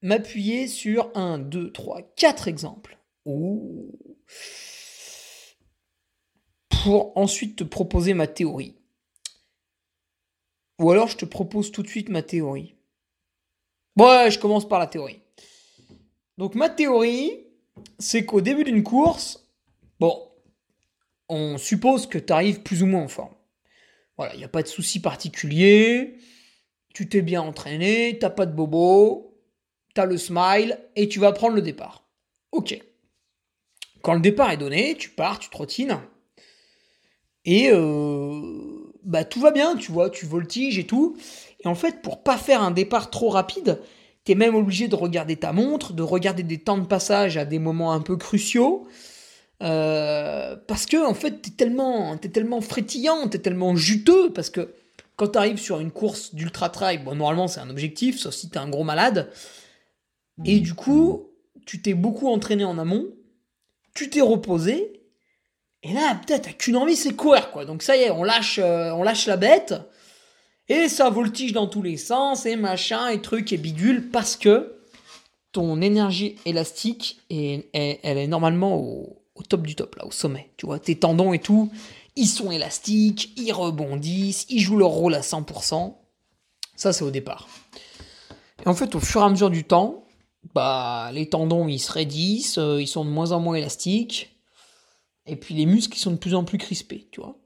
m'appuyer 0.03 0.67
sur 0.67 1.09
un, 1.15 1.39
deux, 1.39 1.71
trois, 1.71 2.03
quatre 2.15 2.47
exemples. 2.47 2.99
Pour 6.69 7.17
ensuite 7.17 7.55
te 7.55 7.63
proposer 7.63 8.13
ma 8.13 8.27
théorie. 8.27 8.75
Ou 10.79 10.91
alors 10.91 11.07
je 11.07 11.17
te 11.17 11.25
propose 11.25 11.71
tout 11.71 11.83
de 11.83 11.87
suite 11.87 12.09
ma 12.09 12.21
théorie. 12.21 12.75
Ouais, 13.97 14.31
je 14.31 14.39
commence 14.39 14.67
par 14.67 14.79
la 14.79 14.87
théorie. 14.87 15.21
Donc 16.37 16.55
ma 16.55 16.69
théorie, 16.69 17.45
c'est 17.99 18.25
qu'au 18.25 18.41
début 18.41 18.63
d'une 18.63 18.83
course, 18.83 19.47
bon, 19.99 20.31
on 21.29 21.57
suppose 21.57 22.07
que 22.07 22.17
tu 22.17 22.33
arrives 22.33 22.61
plus 22.61 22.83
ou 22.83 22.87
moins 22.87 23.03
en 23.03 23.07
forme. 23.07 23.35
Voilà, 24.17 24.33
il 24.35 24.37
n'y 24.37 24.43
a 24.43 24.49
pas 24.49 24.63
de 24.63 24.67
souci 24.67 24.99
particulier, 24.99 26.17
tu 26.93 27.09
t'es 27.09 27.21
bien 27.21 27.41
entraîné, 27.41 28.17
t'as 28.19 28.29
pas 28.29 28.45
de 28.45 28.53
bobo, 28.53 29.39
tu 29.95 30.01
le 30.05 30.17
smile 30.17 30.79
et 30.95 31.07
tu 31.07 31.19
vas 31.19 31.31
prendre 31.31 31.55
le 31.55 31.61
départ. 31.61 32.07
Ok. 32.51 32.79
Quand 34.01 34.13
le 34.13 34.19
départ 34.19 34.51
est 34.51 34.57
donné, 34.57 34.95
tu 34.95 35.09
pars, 35.09 35.39
tu 35.39 35.49
trottines. 35.49 35.99
Et 37.45 37.69
euh, 37.71 38.62
bah 39.05 39.23
tout 39.23 39.39
va 39.39 39.51
bien, 39.51 39.75
tu 39.75 39.91
vois, 39.91 40.09
tu 40.09 40.25
voltiges 40.25 40.77
et 40.77 40.85
tout. 40.85 41.17
Et 41.63 41.67
en 41.67 41.75
fait, 41.75 42.01
pour 42.01 42.23
pas 42.23 42.37
faire 42.37 42.61
un 42.61 42.71
départ 42.71 43.09
trop 43.09 43.29
rapide, 43.29 43.79
tu 44.25 44.31
es 44.31 44.35
même 44.35 44.55
obligé 44.55 44.87
de 44.87 44.95
regarder 44.95 45.35
ta 45.35 45.53
montre, 45.53 45.93
de 45.93 46.03
regarder 46.03 46.43
des 46.43 46.57
temps 46.57 46.77
de 46.77 46.85
passage 46.85 47.37
à 47.37 47.45
des 47.45 47.59
moments 47.59 47.93
un 47.93 48.01
peu 48.01 48.17
cruciaux. 48.17 48.87
Euh, 49.61 50.55
parce 50.67 50.85
que 50.85 51.05
en 51.05 51.13
fait, 51.13 51.41
t'es 51.41 51.51
tellement, 51.51 52.15
es 52.15 52.29
tellement 52.29 52.61
frétillant, 52.61 53.27
t'es 53.27 53.39
tellement 53.39 53.75
juteux, 53.75 54.31
parce 54.33 54.49
que 54.49 54.73
quand 55.15 55.29
tu 55.29 55.37
arrives 55.37 55.59
sur 55.59 55.79
une 55.79 55.91
course 55.91 56.33
d'ultra 56.35 56.69
trail, 56.69 56.97
bon 56.97 57.15
normalement 57.15 57.47
c'est 57.47 57.59
un 57.59 57.69
objectif, 57.69 58.19
sauf 58.19 58.33
si 58.33 58.49
t'es 58.49 58.57
un 58.57 58.67
gros 58.67 58.83
malade, 58.83 59.29
et 60.43 60.59
du 60.59 60.73
coup, 60.73 61.29
tu 61.65 61.81
t'es 61.81 61.93
beaucoup 61.93 62.27
entraîné 62.27 62.65
en 62.65 62.77
amont, 62.77 63.07
tu 63.93 64.09
t'es 64.09 64.21
reposé, 64.21 65.02
et 65.83 65.91
là, 65.91 66.15
peut-être, 66.15 66.43
t'as 66.43 66.53
qu'une 66.53 66.77
envie, 66.77 66.95
c'est 66.95 67.13
courir, 67.13 67.51
quoi. 67.51 67.65
Donc 67.65 67.83
ça 67.83 67.97
y 67.97 68.01
est, 68.01 68.11
on 68.11 68.23
lâche, 68.23 68.59
euh, 68.59 68.91
on 68.91 69.03
lâche 69.03 69.27
la 69.27 69.35
bête, 69.35 69.75
et 70.69 70.87
ça 70.87 71.09
voltige 71.09 71.51
dans 71.51 71.67
tous 71.67 71.81
les 71.81 71.97
sens, 71.97 72.45
et 72.45 72.55
machin, 72.55 73.09
et 73.09 73.21
truc, 73.21 73.51
et 73.51 73.57
bidule, 73.57 74.09
parce 74.09 74.37
que 74.37 74.77
ton 75.51 75.81
énergie 75.81 76.37
élastique, 76.45 77.19
est, 77.29 77.69
elle 77.73 78.17
est 78.17 78.27
normalement 78.27 78.77
au, 78.77 79.19
top 79.49 79.67
du 79.67 79.75
top, 79.75 79.95
là, 79.95 80.05
au 80.05 80.11
sommet. 80.11 80.49
Tu 80.57 80.65
vois, 80.65 80.79
tes 80.79 80.95
tendons 80.95 81.33
et 81.33 81.39
tout, 81.39 81.69
ils 82.15 82.27
sont 82.27 82.49
élastiques, 82.49 83.33
ils 83.37 83.51
rebondissent, 83.51 84.45
ils 84.49 84.61
jouent 84.61 84.77
leur 84.77 84.89
rôle 84.89 85.13
à 85.13 85.21
100%. 85.21 85.95
Ça, 86.75 86.93
c'est 86.93 87.03
au 87.03 87.11
départ. 87.11 87.47
Et 88.65 88.69
en 88.69 88.73
fait, 88.73 88.95
au 88.95 88.99
fur 88.99 89.21
et 89.21 89.25
à 89.25 89.29
mesure 89.29 89.49
du 89.49 89.63
temps, 89.63 90.05
bah, 90.55 91.11
les 91.13 91.29
tendons 91.29 91.67
ils 91.67 91.79
se 91.79 91.91
raidissent, 91.91 92.57
euh, 92.57 92.81
ils 92.81 92.87
sont 92.87 93.05
de 93.05 93.09
moins 93.09 93.31
en 93.31 93.39
moins 93.39 93.55
élastiques, 93.55 94.32
et 95.25 95.35
puis 95.35 95.55
les 95.55 95.65
muscles 95.65 95.97
ils 95.97 96.01
sont 96.01 96.11
de 96.11 96.17
plus 96.17 96.35
en 96.35 96.43
plus 96.43 96.57
crispés, 96.57 97.07
tu 97.11 97.21
vois. 97.21 97.37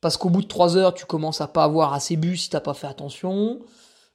Parce 0.00 0.18
qu'au 0.18 0.28
bout 0.28 0.42
de 0.42 0.48
3 0.48 0.76
heures, 0.76 0.92
tu 0.92 1.06
commences 1.06 1.40
à 1.40 1.48
pas 1.48 1.64
avoir 1.64 1.94
assez 1.94 2.16
bu 2.16 2.36
si 2.36 2.50
t'as 2.50 2.60
pas 2.60 2.74
fait 2.74 2.86
attention. 2.86 3.60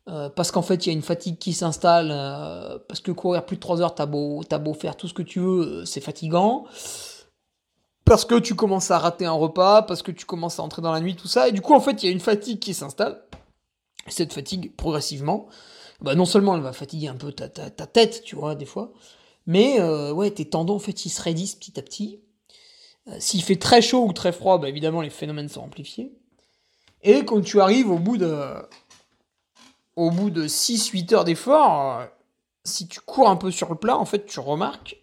Euh, 0.08 0.30
parce 0.30 0.52
qu'en 0.52 0.62
fait, 0.62 0.86
il 0.86 0.90
y 0.90 0.92
a 0.92 0.94
une 0.94 1.02
fatigue 1.02 1.40
qui 1.40 1.52
s'installe. 1.54 2.10
Euh, 2.12 2.78
parce 2.88 3.00
que 3.00 3.12
courir 3.12 3.44
plus 3.44 3.56
de 3.56 3.62
3 3.62 3.82
heures, 3.82 3.96
t'as 3.96 4.06
beau, 4.06 4.44
faire 4.80 4.96
tout 4.96 5.08
ce 5.08 5.16
que 5.16 5.24
tu 5.24 5.40
veux, 5.40 5.86
c'est 5.86 6.00
fatigant. 6.00 6.66
Parce 8.06 8.24
que 8.24 8.36
tu 8.36 8.54
commences 8.54 8.92
à 8.92 9.00
rater 9.00 9.26
un 9.26 9.32
repas, 9.32 9.82
parce 9.82 10.04
que 10.04 10.12
tu 10.12 10.26
commences 10.26 10.60
à 10.60 10.64
entrer 10.64 10.84
dans 10.84 10.92
la 10.92 11.00
nuit, 11.00 11.16
tout 11.16 11.28
ça. 11.28 11.48
Et 11.48 11.52
du 11.52 11.62
coup, 11.62 11.74
en 11.74 11.80
fait, 11.80 12.04
il 12.04 12.06
y 12.06 12.10
a 12.10 12.12
une 12.12 12.20
fatigue 12.20 12.60
qui 12.60 12.76
s'installe. 12.76 13.24
Cette 14.08 14.34
fatigue, 14.34 14.76
progressivement, 14.76 15.48
bah, 16.02 16.16
non 16.16 16.26
seulement 16.26 16.56
elle 16.56 16.62
va 16.62 16.74
fatiguer 16.74 17.08
un 17.08 17.16
peu 17.16 17.32
ta, 17.32 17.48
tête, 17.50 18.24
tu 18.24 18.36
vois, 18.36 18.56
des 18.56 18.66
fois, 18.66 18.94
mais 19.48 19.80
euh, 19.80 20.12
ouais, 20.14 20.32
tes 20.32 20.46
tendons, 20.46 20.76
en 20.76 20.80
fait, 20.80 21.06
ils 21.06 21.10
se 21.10 21.22
raidissent 21.22 21.56
petit 21.56 21.80
à 21.80 21.84
petit. 21.84 22.22
Euh, 23.08 23.16
s'il 23.20 23.44
fait 23.44 23.56
très 23.56 23.82
chaud 23.82 24.06
ou 24.06 24.14
très 24.14 24.32
froid, 24.32 24.58
bah, 24.58 24.70
évidemment, 24.70 25.02
les 25.02 25.10
phénomènes 25.10 25.50
sont 25.50 25.62
amplifiés. 25.62 26.12
Et 27.02 27.24
quand 27.26 27.42
tu 27.42 27.62
arrives 27.62 27.90
au 27.90 27.98
bout 27.98 28.18
de, 28.18 28.54
au 29.96 30.12
bout 30.12 30.30
de 30.30 30.48
6-8 30.48 31.14
heures 31.14 31.24
d'effort, 31.24 32.00
euh, 32.00 32.06
si 32.64 32.88
tu 32.88 33.00
cours 33.00 33.30
un 33.30 33.36
peu 33.38 33.52
sur 33.52 33.70
le 33.70 33.76
plat, 33.76 33.98
en 33.98 34.06
fait, 34.06 34.26
tu 34.26 34.40
remarques, 34.40 34.98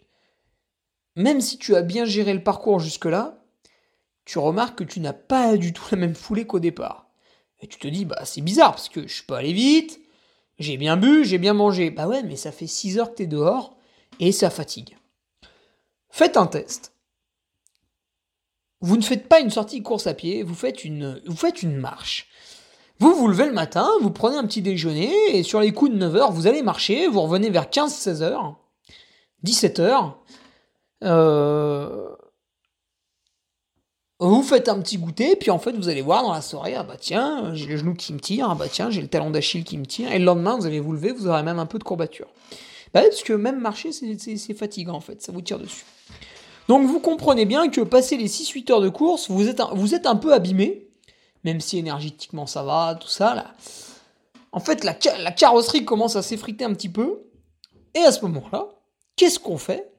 même 1.15 1.41
si 1.41 1.57
tu 1.57 1.75
as 1.75 1.81
bien 1.81 2.05
géré 2.05 2.33
le 2.33 2.43
parcours 2.43 2.79
jusque-là, 2.79 3.43
tu 4.25 4.39
remarques 4.39 4.79
que 4.79 4.83
tu 4.83 4.99
n'as 4.99 5.13
pas 5.13 5.57
du 5.57 5.73
tout 5.73 5.85
la 5.91 5.97
même 5.97 6.15
foulée 6.15 6.45
qu'au 6.45 6.59
départ. 6.59 7.09
Et 7.59 7.67
tu 7.67 7.79
te 7.79 7.87
dis, 7.87 8.05
bah 8.05 8.23
c'est 8.25 8.41
bizarre, 8.41 8.71
parce 8.71 8.89
que 8.89 9.07
je 9.07 9.13
suis 9.13 9.23
pas 9.23 9.39
allé 9.39 9.53
vite, 9.53 9.99
j'ai 10.59 10.77
bien 10.77 10.97
bu, 10.97 11.25
j'ai 11.25 11.37
bien 11.37 11.53
mangé. 11.53 11.89
Bah 11.89 12.07
ouais, 12.07 12.23
mais 12.23 12.35
ça 12.35 12.51
fait 12.51 12.67
6 12.67 12.99
heures 12.99 13.11
que 13.11 13.15
t'es 13.15 13.27
dehors 13.27 13.77
et 14.19 14.31
ça 14.31 14.49
fatigue. 14.49 14.97
Faites 16.09 16.37
un 16.37 16.47
test. 16.47 16.93
Vous 18.81 18.97
ne 18.97 19.01
faites 19.01 19.27
pas 19.27 19.39
une 19.39 19.49
sortie 19.49 19.81
course 19.81 20.07
à 20.07 20.13
pied, 20.13 20.43
vous 20.43 20.53
faites 20.53 20.83
une, 20.83 21.21
marche. 21.77 22.27
Vous 22.99 23.13
vous 23.13 23.27
levez 23.27 23.45
le 23.45 23.53
matin, 23.53 23.89
vous 24.01 24.11
prenez 24.11 24.37
un 24.37 24.45
petit 24.45 24.61
déjeuner 24.61 25.11
et 25.35 25.43
sur 25.43 25.59
les 25.59 25.71
coups 25.71 25.91
de 25.91 25.97
9 25.97 26.15
heures, 26.15 26.31
vous 26.31 26.47
allez 26.47 26.61
marcher, 26.61 27.07
vous 27.07 27.21
revenez 27.21 27.49
vers 27.49 27.65
15-16 27.65 28.21
heures, 28.21 28.55
17 29.43 29.79
heures. 29.79 30.19
Euh, 31.03 32.07
vous 34.19 34.41
faites 34.41 34.67
un 34.67 34.79
petit 34.79 34.97
goûter, 34.97 35.35
puis 35.35 35.51
en 35.51 35.59
fait, 35.59 35.73
vous 35.73 35.89
allez 35.89 36.01
voir 36.01 36.23
dans 36.23 36.33
la 36.33 36.41
soirée, 36.41 36.73
ah 36.75 36.83
bah 36.83 36.97
tiens, 36.99 37.53
j'ai 37.53 37.67
le 37.67 37.77
genou 37.77 37.93
qui 37.93 38.13
me 38.13 38.19
tire, 38.19 38.49
ah 38.49 38.55
bah 38.55 38.67
tiens, 38.67 38.89
j'ai 38.89 39.01
le 39.01 39.07
talon 39.07 39.29
d'Achille 39.29 39.63
qui 39.63 39.77
me 39.77 39.85
tire, 39.85 40.11
et 40.11 40.17
le 40.17 40.25
lendemain, 40.25 40.57
vous 40.57 40.65
allez 40.65 40.79
vous 40.79 40.93
lever, 40.93 41.11
vous 41.11 41.27
aurez 41.27 41.43
même 41.43 41.59
un 41.59 41.67
peu 41.67 41.77
de 41.77 41.83
courbature. 41.83 42.27
Bah, 42.93 43.01
parce 43.01 43.21
que 43.21 43.33
même 43.33 43.59
marcher, 43.59 43.91
c'est 43.91 44.53
fatigant 44.55 44.95
en 44.95 45.01
fait, 45.01 45.21
ça 45.21 45.31
vous 45.31 45.41
tire 45.41 45.59
dessus. 45.59 45.85
Donc 46.67 46.85
vous 46.85 46.99
comprenez 46.99 47.45
bien 47.45 47.69
que 47.69 47.81
passer 47.81 48.17
les 48.17 48.27
6-8 48.27 48.71
heures 48.71 48.81
de 48.81 48.89
course, 48.89 49.29
vous 49.29 49.47
êtes, 49.47 49.59
un, 50.05 50.15
peu 50.15 50.33
abîmé, 50.33 50.89
même 51.43 51.61
si 51.61 51.77
énergétiquement 51.77 52.45
ça 52.45 52.63
va, 52.63 52.95
tout 52.95 53.07
ça, 53.07 53.35
là. 53.35 53.53
En 54.51 54.59
fait, 54.59 54.83
la, 54.83 54.93
carrosserie 54.93 55.85
commence 55.85 56.15
à 56.15 56.21
s'effriter 56.21 56.65
un 56.65 56.73
petit 56.73 56.89
peu, 56.89 57.21
et 57.93 57.99
à 57.99 58.11
ce 58.11 58.21
moment-là, 58.25 58.67
qu'est-ce 59.15 59.39
qu'on 59.39 59.57
fait? 59.57 59.91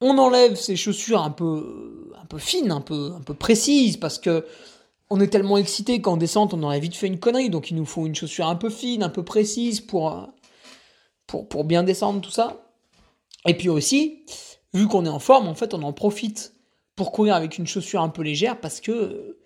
On 0.00 0.16
enlève 0.18 0.54
ces 0.54 0.76
chaussures 0.76 1.22
un 1.22 1.30
peu, 1.30 2.12
un 2.20 2.24
peu 2.24 2.38
fines, 2.38 2.70
un 2.70 2.80
peu, 2.80 3.12
un 3.14 3.34
précises, 3.34 3.96
parce 3.96 4.18
que 4.18 4.46
on 5.10 5.20
est 5.20 5.28
tellement 5.28 5.58
excité 5.58 6.00
qu'en 6.00 6.16
descente, 6.16 6.54
on 6.54 6.62
aurait 6.62 6.80
vite 6.80 6.96
fait 6.96 7.06
une 7.06 7.20
connerie, 7.20 7.50
donc 7.50 7.70
il 7.70 7.76
nous 7.76 7.84
faut 7.84 8.06
une 8.06 8.14
chaussure 8.14 8.46
un 8.46 8.56
peu 8.56 8.70
fine, 8.70 9.02
un 9.02 9.10
peu 9.10 9.22
précise 9.22 9.80
pour, 9.80 10.28
pour, 11.26 11.48
pour 11.48 11.64
bien 11.64 11.82
descendre 11.82 12.20
tout 12.20 12.30
ça. 12.30 12.64
Et 13.46 13.54
puis 13.54 13.68
aussi, 13.68 14.24
vu 14.74 14.88
qu'on 14.88 15.06
est 15.06 15.10
en 15.10 15.20
forme, 15.20 15.48
en 15.48 15.54
fait, 15.54 15.72
on 15.72 15.82
en 15.82 15.92
profite 15.92 16.52
pour 16.96 17.12
courir 17.12 17.34
avec 17.34 17.58
une 17.58 17.66
chaussure 17.66 18.02
un 18.02 18.08
peu 18.08 18.22
légère, 18.22 18.60
parce 18.60 18.80
que 18.80 19.38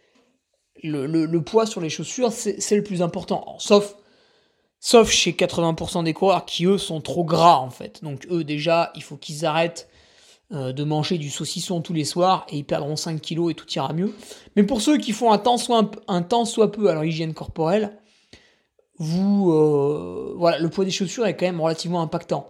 le, 0.82 1.06
le, 1.06 1.42
poids 1.42 1.66
sur 1.66 1.80
les 1.80 1.90
chaussures, 1.90 2.32
c'est 2.32 2.76
le 2.76 2.82
plus 2.82 3.02
important. 3.02 3.56
sauf, 3.58 3.94
chez 5.10 5.32
80% 5.32 6.04
des 6.04 6.12
coureurs 6.12 6.44
qui, 6.44 6.66
eux, 6.66 6.78
sont 6.78 7.00
trop 7.00 7.24
gras, 7.24 7.56
en 7.56 7.70
fait. 7.70 8.02
Donc, 8.02 8.26
eux, 8.30 8.44
déjà, 8.44 8.90
il 8.94 9.02
faut 9.02 9.16
qu'ils 9.16 9.44
arrêtent 9.44 9.88
euh, 10.50 10.72
de 10.72 10.82
manger 10.82 11.18
du 11.18 11.28
saucisson 11.28 11.82
tous 11.82 11.92
les 11.92 12.06
soirs 12.06 12.46
et 12.48 12.56
ils 12.56 12.64
perdront 12.64 12.96
5 12.96 13.20
kilos 13.20 13.50
et 13.50 13.54
tout 13.54 13.70
ira 13.74 13.92
mieux. 13.92 14.14
Mais 14.56 14.62
pour 14.62 14.80
ceux 14.80 14.96
qui 14.96 15.12
font 15.12 15.30
un 15.30 15.36
temps 15.38 15.58
soit, 15.58 16.72
peu 16.72 16.88
à 16.88 16.94
leur 16.94 17.04
hygiène 17.04 17.34
corporelle, 17.34 17.98
vous, 18.98 19.52
euh, 19.52 20.58
le 20.58 20.68
poids 20.70 20.86
des 20.86 20.90
chaussures 20.90 21.26
est 21.26 21.36
quand 21.36 21.44
même 21.44 21.60
relativement 21.60 22.00
impactant. 22.00 22.48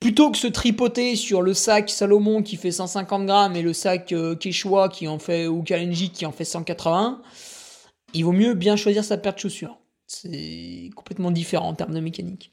Plutôt 0.00 0.30
que 0.30 0.38
se 0.38 0.46
tripoter 0.46 1.16
sur 1.16 1.42
le 1.42 1.54
sac 1.54 1.90
Salomon 1.90 2.42
qui 2.42 2.56
fait 2.56 2.70
150 2.70 3.26
grammes 3.26 3.56
et 3.56 3.62
le 3.62 3.72
sac 3.72 4.12
euh, 4.12 4.36
qui 4.36 5.08
en 5.08 5.18
fait, 5.18 5.48
ou 5.48 5.62
Kalenji 5.62 6.10
qui 6.10 6.24
en 6.24 6.30
fait 6.30 6.44
180, 6.44 7.20
il 8.14 8.24
vaut 8.24 8.32
mieux 8.32 8.54
bien 8.54 8.76
choisir 8.76 9.02
sa 9.02 9.18
paire 9.18 9.34
de 9.34 9.40
chaussures. 9.40 9.78
C'est 10.06 10.90
complètement 10.94 11.32
différent 11.32 11.68
en 11.68 11.74
termes 11.74 11.94
de 11.94 12.00
mécanique. 12.00 12.52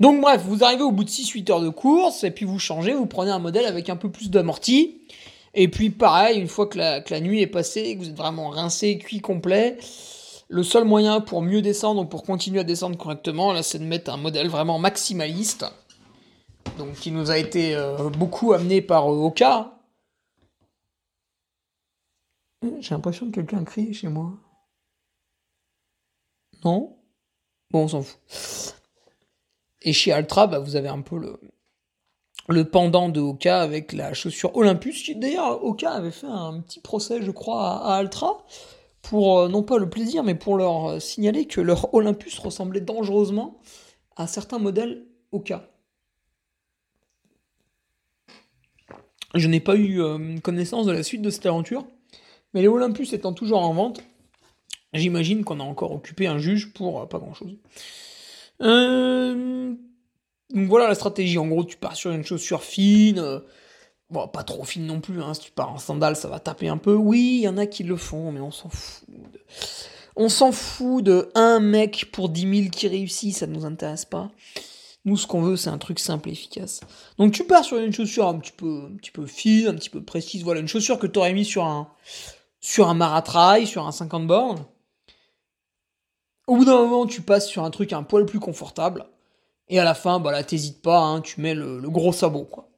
Donc 0.00 0.20
bref, 0.20 0.42
vous 0.44 0.64
arrivez 0.64 0.82
au 0.82 0.92
bout 0.92 1.04
de 1.04 1.10
6-8 1.10 1.50
heures 1.52 1.60
de 1.60 1.68
course, 1.68 2.24
et 2.24 2.30
puis 2.30 2.44
vous 2.44 2.58
changez, 2.58 2.92
vous 2.92 3.06
prenez 3.06 3.30
un 3.30 3.38
modèle 3.38 3.66
avec 3.66 3.88
un 3.90 3.96
peu 3.96 4.10
plus 4.10 4.30
d'amorti, 4.30 5.02
Et 5.54 5.68
puis 5.68 5.90
pareil, 5.90 6.40
une 6.40 6.48
fois 6.48 6.66
que 6.66 6.78
la, 6.78 7.00
que 7.00 7.14
la 7.14 7.20
nuit 7.20 7.40
est 7.40 7.46
passée, 7.46 7.94
que 7.94 8.00
vous 8.00 8.08
êtes 8.08 8.16
vraiment 8.16 8.48
rincé, 8.48 8.98
cuit 8.98 9.20
complet, 9.20 9.78
le 10.54 10.62
seul 10.62 10.84
moyen 10.84 11.20
pour 11.20 11.42
mieux 11.42 11.62
descendre, 11.62 12.02
donc 12.02 12.10
pour 12.12 12.22
continuer 12.22 12.60
à 12.60 12.64
descendre 12.64 12.96
correctement, 12.96 13.52
là, 13.52 13.64
c'est 13.64 13.80
de 13.80 13.84
mettre 13.84 14.12
un 14.12 14.16
modèle 14.16 14.48
vraiment 14.48 14.78
maximaliste, 14.78 15.66
donc 16.78 16.94
qui 16.94 17.10
nous 17.10 17.32
a 17.32 17.38
été 17.38 17.74
euh, 17.74 18.08
beaucoup 18.10 18.52
amené 18.52 18.80
par 18.80 19.12
euh, 19.12 19.16
Oka. 19.16 19.80
J'ai 22.78 22.94
l'impression 22.94 23.26
que 23.26 23.32
quelqu'un 23.32 23.64
crie 23.64 23.92
chez 23.92 24.06
moi. 24.06 24.30
Non? 26.64 26.98
Bon, 27.72 27.82
on 27.82 27.88
s'en 27.88 28.02
fout. 28.02 28.76
Et 29.82 29.92
chez 29.92 30.12
Altra, 30.12 30.46
bah, 30.46 30.60
vous 30.60 30.76
avez 30.76 30.88
un 30.88 31.00
peu 31.00 31.18
le, 31.18 31.40
le 32.48 32.64
pendant 32.64 33.08
de 33.08 33.20
Oka 33.20 33.60
avec 33.60 33.92
la 33.92 34.14
chaussure 34.14 34.56
Olympus. 34.56 35.10
D'ailleurs, 35.16 35.64
Oka 35.64 35.90
avait 35.90 36.12
fait 36.12 36.28
un 36.28 36.60
petit 36.60 36.78
procès, 36.78 37.22
je 37.22 37.32
crois, 37.32 37.84
à, 37.84 37.96
Altra, 37.96 38.46
pour 39.04 39.38
euh, 39.38 39.48
non 39.48 39.62
pas 39.62 39.78
le 39.78 39.88
plaisir, 39.88 40.24
mais 40.24 40.34
pour 40.34 40.56
leur 40.56 40.86
euh, 40.86 40.98
signaler 40.98 41.46
que 41.46 41.60
leur 41.60 41.94
Olympus 41.94 42.38
ressemblait 42.38 42.80
dangereusement 42.80 43.60
à 44.16 44.26
certains 44.26 44.58
modèles 44.58 45.04
Oka. 45.30 45.70
Je 49.34 49.46
n'ai 49.46 49.60
pas 49.60 49.76
eu 49.76 50.00
euh, 50.00 50.38
connaissance 50.38 50.86
de 50.86 50.92
la 50.92 51.02
suite 51.02 51.20
de 51.20 51.30
cette 51.30 51.44
aventure, 51.44 51.86
mais 52.54 52.62
les 52.62 52.68
Olympus 52.68 53.12
étant 53.12 53.34
toujours 53.34 53.60
en 53.60 53.74
vente, 53.74 54.02
j'imagine 54.94 55.44
qu'on 55.44 55.60
a 55.60 55.64
encore 55.64 55.92
occupé 55.92 56.26
un 56.26 56.38
juge 56.38 56.72
pour 56.72 57.06
pas 57.08 57.18
grand-chose. 57.18 57.58
Donc 58.60 60.68
voilà 60.68 60.88
la 60.88 60.94
stratégie. 60.94 61.36
En 61.36 61.48
gros, 61.48 61.64
tu 61.64 61.76
pars 61.76 61.96
sur 61.96 62.12
une 62.12 62.24
chaussure 62.24 62.62
fine. 62.62 63.42
Bon, 64.14 64.28
pas 64.28 64.44
trop 64.44 64.62
fine 64.62 64.86
non 64.86 65.00
plus. 65.00 65.20
Hein. 65.20 65.34
Si 65.34 65.40
tu 65.40 65.50
pars 65.50 65.72
en 65.72 65.78
sandales, 65.78 66.14
ça 66.14 66.28
va 66.28 66.38
taper 66.38 66.68
un 66.68 66.76
peu. 66.76 66.94
Oui, 66.94 67.38
il 67.38 67.40
y 67.40 67.48
en 67.48 67.58
a 67.58 67.66
qui 67.66 67.82
le 67.82 67.96
font, 67.96 68.30
mais 68.30 68.38
on 68.38 68.52
s'en 68.52 68.68
fout. 68.68 69.08
On 70.14 70.28
s'en 70.28 70.52
fout 70.52 71.02
de 71.02 71.32
un 71.34 71.58
mec 71.58 72.10
pour 72.12 72.28
10 72.28 72.58
000 72.58 72.70
qui 72.70 72.86
réussit, 72.86 73.34
ça 73.34 73.48
ne 73.48 73.54
nous 73.54 73.64
intéresse 73.64 74.04
pas. 74.04 74.30
Nous, 75.04 75.16
ce 75.16 75.26
qu'on 75.26 75.42
veut, 75.42 75.56
c'est 75.56 75.68
un 75.68 75.78
truc 75.78 75.98
simple 75.98 76.28
et 76.28 76.32
efficace. 76.32 76.78
Donc, 77.18 77.32
tu 77.32 77.42
pars 77.42 77.64
sur 77.64 77.78
une 77.78 77.92
chaussure 77.92 78.28
un 78.28 78.38
petit 78.38 78.52
peu, 78.52 78.88
un 78.88 78.96
petit 78.96 79.10
peu 79.10 79.26
fine, 79.26 79.66
un 79.66 79.74
petit 79.74 79.90
peu 79.90 80.00
précise. 80.00 80.44
Voilà, 80.44 80.60
une 80.60 80.68
chaussure 80.68 81.00
que 81.00 81.08
tu 81.08 81.18
aurais 81.18 81.32
mis 81.32 81.44
sur 81.44 81.64
un, 81.64 81.88
sur 82.60 82.94
maratrail, 82.94 83.66
sur 83.66 83.84
un 83.84 83.90
50 83.90 84.28
bornes. 84.28 84.64
Au 86.46 86.54
bout 86.54 86.64
d'un 86.64 86.76
moment, 86.76 87.04
tu 87.06 87.20
passes 87.20 87.48
sur 87.48 87.64
un 87.64 87.70
truc 87.70 87.92
un 87.92 88.04
poil 88.04 88.26
plus 88.26 88.38
confortable. 88.38 89.06
Et 89.68 89.80
à 89.80 89.84
la 89.84 89.94
fin, 89.94 90.20
bah 90.20 90.30
là, 90.30 90.44
t'hésites 90.44 90.82
pas, 90.82 91.00
hein, 91.00 91.20
tu 91.20 91.40
mets 91.40 91.54
le, 91.54 91.80
gros 91.90 92.12
sabot, 92.12 92.44
quoi. 92.44 92.68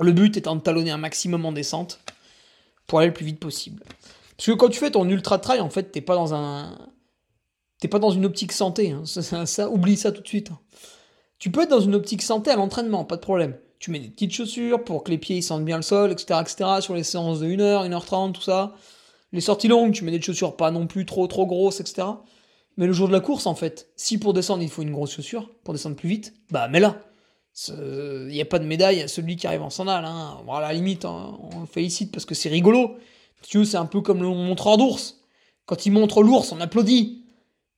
Le 0.00 0.12
but 0.12 0.36
étant 0.36 0.56
de 0.56 0.60
talonner 0.60 0.90
un 0.90 0.98
maximum 0.98 1.44
en 1.44 1.52
descente 1.52 2.00
pour 2.86 2.98
aller 2.98 3.08
le 3.08 3.14
plus 3.14 3.26
vite 3.26 3.38
possible. 3.38 3.82
Parce 4.36 4.46
que 4.46 4.52
quand 4.52 4.68
tu 4.68 4.78
fais 4.78 4.90
ton 4.90 5.08
ultra 5.08 5.38
trail, 5.38 5.60
en 5.60 5.68
fait, 5.68 5.92
t'es 5.92 6.00
pas 6.00 6.14
dans 6.14 6.34
un. 6.34 6.76
T'es 7.78 7.88
pas 7.88 7.98
dans 7.98 8.10
une 8.10 8.24
optique 8.24 8.52
santé. 8.52 8.90
Hein. 8.90 9.02
Ça, 9.04 9.70
oublie 9.70 9.96
ça 9.96 10.12
tout 10.12 10.22
de 10.22 10.28
suite. 10.28 10.50
Hein. 10.50 10.58
Tu 11.38 11.50
peux 11.50 11.62
être 11.62 11.70
dans 11.70 11.80
une 11.80 11.94
optique 11.94 12.22
santé 12.22 12.50
à 12.50 12.56
l'entraînement, 12.56 13.04
pas 13.04 13.16
de 13.16 13.20
problème. 13.20 13.56
Tu 13.78 13.90
mets 13.90 13.98
des 13.98 14.08
petites 14.08 14.32
chaussures 14.32 14.84
pour 14.84 15.04
que 15.04 15.10
les 15.10 15.18
pieds 15.18 15.40
sentent 15.40 15.64
bien 15.64 15.76
le 15.76 15.82
sol, 15.82 16.10
etc., 16.10 16.40
etc., 16.42 16.70
sur 16.80 16.94
les 16.94 17.02
séances 17.02 17.40
de 17.40 17.46
1h, 17.46 17.88
1h30, 17.88 18.32
tout 18.32 18.42
ça. 18.42 18.74
Les 19.32 19.40
sorties 19.40 19.68
longues, 19.68 19.92
tu 19.92 20.04
mets 20.04 20.10
des 20.10 20.20
chaussures 20.20 20.56
pas 20.56 20.70
non 20.70 20.86
plus 20.86 21.06
trop 21.06 21.26
trop 21.26 21.46
grosses, 21.46 21.80
etc. 21.80 22.08
Mais 22.76 22.86
le 22.86 22.92
jour 22.92 23.08
de 23.08 23.12
la 23.12 23.20
course, 23.20 23.46
en 23.46 23.54
fait, 23.54 23.90
si 23.96 24.18
pour 24.18 24.32
descendre 24.32 24.62
il 24.62 24.70
faut 24.70 24.82
une 24.82 24.92
grosse 24.92 25.14
chaussure, 25.14 25.50
pour 25.64 25.74
descendre 25.74 25.96
plus 25.96 26.08
vite, 26.08 26.34
bah 26.50 26.68
mets-la. 26.68 26.98
Il 27.68 28.28
n'y 28.28 28.40
a 28.40 28.46
pas 28.46 28.58
de 28.58 28.64
médaille 28.64 29.02
à 29.02 29.08
celui 29.08 29.36
qui 29.36 29.46
arrive 29.46 29.62
en 29.62 29.70
sandales. 29.70 30.04
Hein. 30.04 30.38
à 30.48 30.60
la 30.60 30.72
limite, 30.72 31.04
hein, 31.04 31.38
on 31.52 31.60
le 31.60 31.66
félicite 31.66 32.12
parce 32.12 32.24
que 32.24 32.34
c'est 32.34 32.48
rigolo. 32.48 32.96
Tu 33.42 33.58
vois, 33.58 33.66
c'est 33.66 33.76
un 33.76 33.86
peu 33.86 34.00
comme 34.00 34.22
le 34.22 34.28
montreur 34.28 34.76
d'ours. 34.78 35.20
Quand 35.66 35.86
il 35.86 35.92
montre 35.92 36.22
l'ours, 36.22 36.52
on 36.52 36.60
applaudit. 36.60 37.24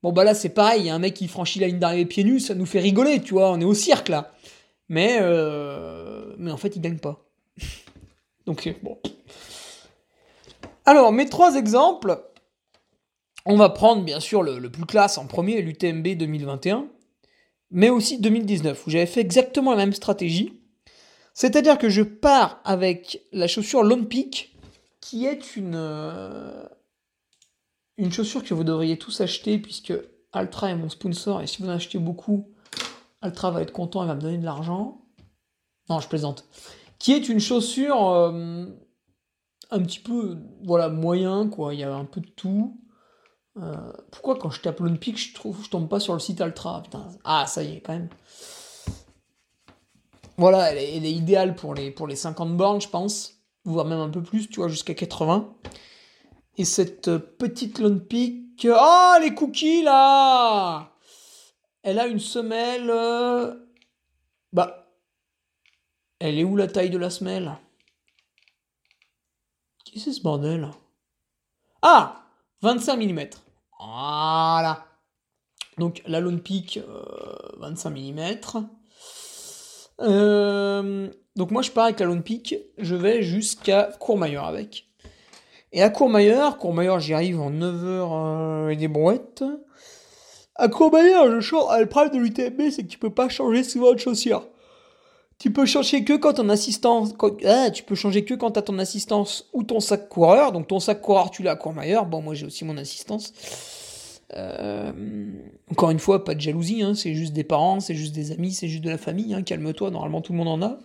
Bon, 0.03 0.13
bah 0.13 0.25
là, 0.25 0.35
c'est 0.35 0.49
pareil. 0.49 0.83
Il 0.83 0.87
y 0.87 0.91
a 0.91 0.95
un 0.95 0.99
mec 0.99 1.15
qui 1.15 1.29
franchit 1.29 1.61
la 1.61 1.69
ligne 1.69 1.79
d'arrivée 1.79 2.07
pieds 2.07 2.25
nus, 2.25 2.41
ça 2.41 2.55
nous 2.55 2.67
fait 2.67 2.81
rigoler, 2.81 3.21
tu 3.21 3.35
vois. 3.35 3.51
On 3.51 3.61
est 3.61 3.65
au 3.65 3.75
cirque, 3.75 4.09
là. 4.09 4.33
Mais, 4.89 5.19
euh... 5.21 6.35
mais 6.39 6.51
en 6.51 6.57
fait, 6.57 6.75
il 6.77 6.83
gagne 6.83 6.99
pas. 6.99 7.25
Donc, 8.47 8.75
bon. 8.83 8.99
Alors, 10.85 11.13
mes 11.13 11.29
trois 11.29 11.55
exemples 11.55 12.21
on 13.45 13.57
va 13.57 13.71
prendre 13.71 14.03
bien 14.05 14.21
sûr 14.21 14.43
le, 14.43 14.71
plus 14.71 14.87
classe 14.87 15.19
en 15.19 15.27
premier, 15.27 15.63
l'UTMB 15.63 16.07
2021, 16.17 16.87
mais 17.73 17.89
aussi 17.89 18.19
2019, 18.21 18.87
où 18.87 18.91
j'avais 18.91 19.07
fait 19.07 19.21
exactement 19.21 19.73
la 19.73 19.79
même 19.79 19.95
stratégie. 19.95 20.61
C'est-à-dire 21.35 21.79
que 21.79 21.89
je 21.89 22.03
pars 22.03 22.61
avec 22.65 23.23
la 23.33 23.49
chaussure 23.49 23.83
Lone 23.83 24.07
Peak, 24.07 24.55
qui 25.01 25.25
est 25.25 25.57
une, 25.57 25.75
euh, 25.75 26.65
une 27.97 28.13
chaussure 28.13 28.45
que 28.45 28.53
vous 28.53 28.65
devriez 28.65 28.99
tous 28.99 29.23
acheter, 29.23 29.59
puisque 29.59 29.95
Altra 30.33 30.71
est 30.71 30.77
mon 30.77 30.91
sponsor, 30.91 31.41
et 31.41 31.47
si 31.47 31.63
vous 31.63 31.69
en 31.69 31.73
achetez 31.73 31.99
beaucoup, 31.99 32.53
Altra 33.23 33.51
va 33.51 33.63
être 33.63 33.73
content, 33.73 34.05
et 34.05 34.07
va 34.07 34.15
me 34.15 34.21
donner 34.21 34.39
de 34.39 34.45
l'argent. 34.45 35.07
Non, 35.89 35.99
je 35.99 36.09
plaisante. 36.09 36.47
Qui 36.99 37.13
est 37.13 37.29
une 37.29 37.41
chaussure 37.41 38.11
euh, 38.11 38.67
un 39.71 39.83
petit 39.83 39.99
peu, 39.99 40.37
voilà, 40.65 40.91
moyen, 40.91 41.49
quoi. 41.49 41.73
Il 41.73 41.81
y 41.81 41.85
a 41.85 41.95
un 41.95 42.05
peu 42.05 42.21
de 42.21 42.29
tout. 42.29 42.79
Euh, 43.59 43.93
pourquoi 44.11 44.37
quand 44.37 44.51
je 44.51 44.61
tape 44.61 44.83
Peak, 44.99 45.19
je 45.19 45.35
trouve 45.35 45.63
je 45.63 45.69
tombe 45.69 45.89
pas 45.89 46.01
sur 46.01 46.15
le 46.15 46.21
site 46.21 46.41
Altra 46.41 46.83
Ah, 47.25 47.47
ça 47.47 47.63
y 47.63 47.77
est, 47.77 47.81
quand 47.81 47.93
même. 47.93 48.09
Voilà, 50.39 50.73
elle 50.73 51.05
est, 51.05 51.13
idéale 51.13 51.55
pour 51.55 51.75
les, 51.75 51.91
pour 51.91 52.07
les 52.07 52.17
50 52.17 52.57
bornes, 52.57 52.81
je 52.81 52.89
pense. 52.89 53.35
Voire 53.65 53.87
même 53.87 54.01
un 54.01 54.09
peu 54.09 54.23
plus, 54.23 54.49
tu 54.49 54.61
vois, 54.61 54.69
jusqu'à 54.69 54.95
80. 54.95 55.55
Et 56.57 56.65
cette 56.65 57.17
petite 57.19 57.81
Peak... 58.09 58.67
Oh, 58.69 59.15
les 59.21 59.35
cookies, 59.35 59.83
là 59.83 60.93
Elle 61.83 61.99
a 61.99 62.07
une 62.07 62.19
semelle... 62.19 62.91
Euh, 62.91 63.55
bah... 64.53 64.89
Elle 66.19 66.39
est 66.39 66.45
où 66.45 66.57
la 66.57 66.69
taille 66.69 66.91
de 66.91 66.99
la 66.99 67.11
semelle? 67.11 67.59
Qu'est-ce 69.85 69.95
que 69.95 70.01
c'est 70.13 70.19
ce 70.19 70.23
bordel? 70.23 70.71
Ah 71.83 72.23
25 72.63 72.97
mm. 72.97 73.42
Voilà. 73.85 74.87
Donc 75.79 76.03
la 76.07 76.21
Lone 76.21 76.41
Peak, 76.41 76.81
25 77.59 77.91
mm. 77.91 78.31
donc 81.37 81.51
moi 81.51 81.63
je 81.63 81.71
pars 81.71 81.85
avec 81.85 82.01
la 82.01 82.07
Lone 82.07 82.23
Peak, 82.23 82.57
je 82.79 82.95
vais 82.95 83.23
jusqu'à 83.23 83.91
Courmayeur 83.99 84.45
avec. 84.45 84.87
Et 85.73 85.83
à 85.83 85.89
Courmayeur, 85.89 86.59
Courmayeur 86.59 87.01
j'y 87.01 87.15
arrive 87.15 87.41
en 87.41 87.51
9h 87.51 88.67
euh, 88.67 88.69
et 88.69 88.77
des 88.77 88.89
brouettes. 88.89 89.45
À 90.55 90.69
Courmayeur, 90.69 91.31
je 91.31 91.41
change. 91.41 91.65
Le 91.81 91.87
problème 91.87 92.13
de 92.13 92.19
l'UTMB, 92.19 92.71
c'est 92.71 92.83
que 92.83 92.89
tu 92.89 92.99
peux 92.99 93.13
pas 93.13 93.31
changer 93.31 93.65
souvent 93.65 93.93
de 93.93 93.99
chaussures. 93.99 94.47
Tu 95.43 95.51
peux 95.51 95.67
changer 95.67 96.05
que 96.05 96.13
quand 96.13 96.35
ton 96.35 96.49
ah, 96.49 97.71
tu 97.73 97.83
peux 97.83 97.97
changer 97.97 98.25
que 98.25 98.35
quand 98.35 98.53
t'as 98.53 98.63
ton 98.63 98.79
assistance 98.79 99.49
ou 99.53 99.65
ton 99.65 99.81
sac 99.81 100.09
coureur. 100.09 100.53
Donc 100.53 100.69
ton 100.69 100.79
sac 100.79 101.01
coureur, 101.01 101.33
tu 101.33 101.43
l'as 101.43 101.51
à 101.51 101.57
Courmayeur. 101.57 102.07
Bon, 102.07 102.23
moi 102.23 102.35
j'ai 102.35 102.47
aussi 102.47 102.65
mon 102.65 102.77
assistance. 102.77 103.33
Euh, 104.37 104.93
encore 105.69 105.91
une 105.91 105.99
fois, 105.99 106.23
pas 106.23 106.37
de 106.37 106.41
jalousie, 106.41 106.85
hein, 106.85 106.95
c'est 106.95 107.15
juste 107.15 107.33
des 107.33 107.43
parents, 107.43 107.81
c'est 107.81 107.97
juste 107.97 108.15
des 108.15 108.31
amis, 108.31 108.53
c'est 108.53 108.69
juste 108.69 108.85
de 108.85 108.91
la 108.91 108.99
famille. 108.99 109.35
Hein, 109.35 109.43
calme-toi, 109.43 109.91
normalement 109.91 110.21
tout 110.21 110.31
le 110.31 110.39
monde 110.39 110.47
en 110.47 110.63
a. 110.63 110.79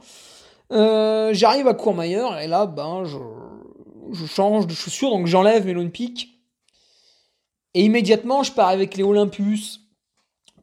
Euh, 0.71 1.35
j'arrive 1.35 1.67
à 1.67 1.75
Courmayeur 1.75 2.39
et 2.39 2.47
là, 2.47 2.65
ben, 2.65 3.03
je, 3.05 4.25
change 4.25 4.65
de 4.65 4.73
chaussures, 4.73 5.11
donc 5.11 5.27
j'enlève 5.27 5.67
mes 5.67 5.73
Lone 5.73 5.91
Peak. 5.91 6.29
Et 7.75 7.85
immédiatement, 7.85 8.41
je 8.41 8.53
pars 8.53 8.69
avec 8.69 8.97
les 8.97 9.03
Olympus 9.03 9.81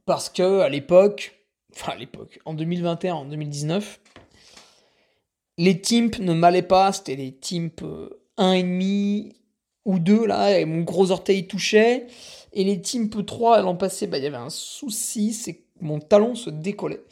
parce 0.04 0.28
que 0.28 0.62
à 0.62 0.68
l'époque, 0.68 1.43
enfin 1.74 1.92
à 1.92 1.96
l'époque, 1.96 2.40
en 2.44 2.54
2021, 2.54 3.14
en 3.14 3.24
2019, 3.24 4.00
les 5.58 5.80
Timp 5.80 6.18
ne 6.18 6.32
m'allaient 6.32 6.62
pas, 6.62 6.92
c'était 6.92 7.16
les 7.16 7.32
Timp 7.32 7.82
1,5 8.38 9.28
euh, 9.28 9.32
ou 9.84 9.98
2 9.98 10.26
là, 10.26 10.58
et 10.58 10.64
mon 10.64 10.82
gros 10.82 11.10
orteil 11.10 11.46
touchait. 11.46 12.06
Et 12.52 12.64
les 12.64 12.80
Timp 12.80 13.24
3, 13.24 13.62
l'an 13.62 13.76
passé, 13.76 14.06
bah, 14.06 14.18
il 14.18 14.24
y 14.24 14.26
avait 14.26 14.37
un 14.37 14.50
souci, 14.50 15.32
c'est 15.32 15.54
que 15.54 15.62
mon 15.80 15.98
talon 15.98 16.34
se 16.34 16.50
décollait. 16.50 17.02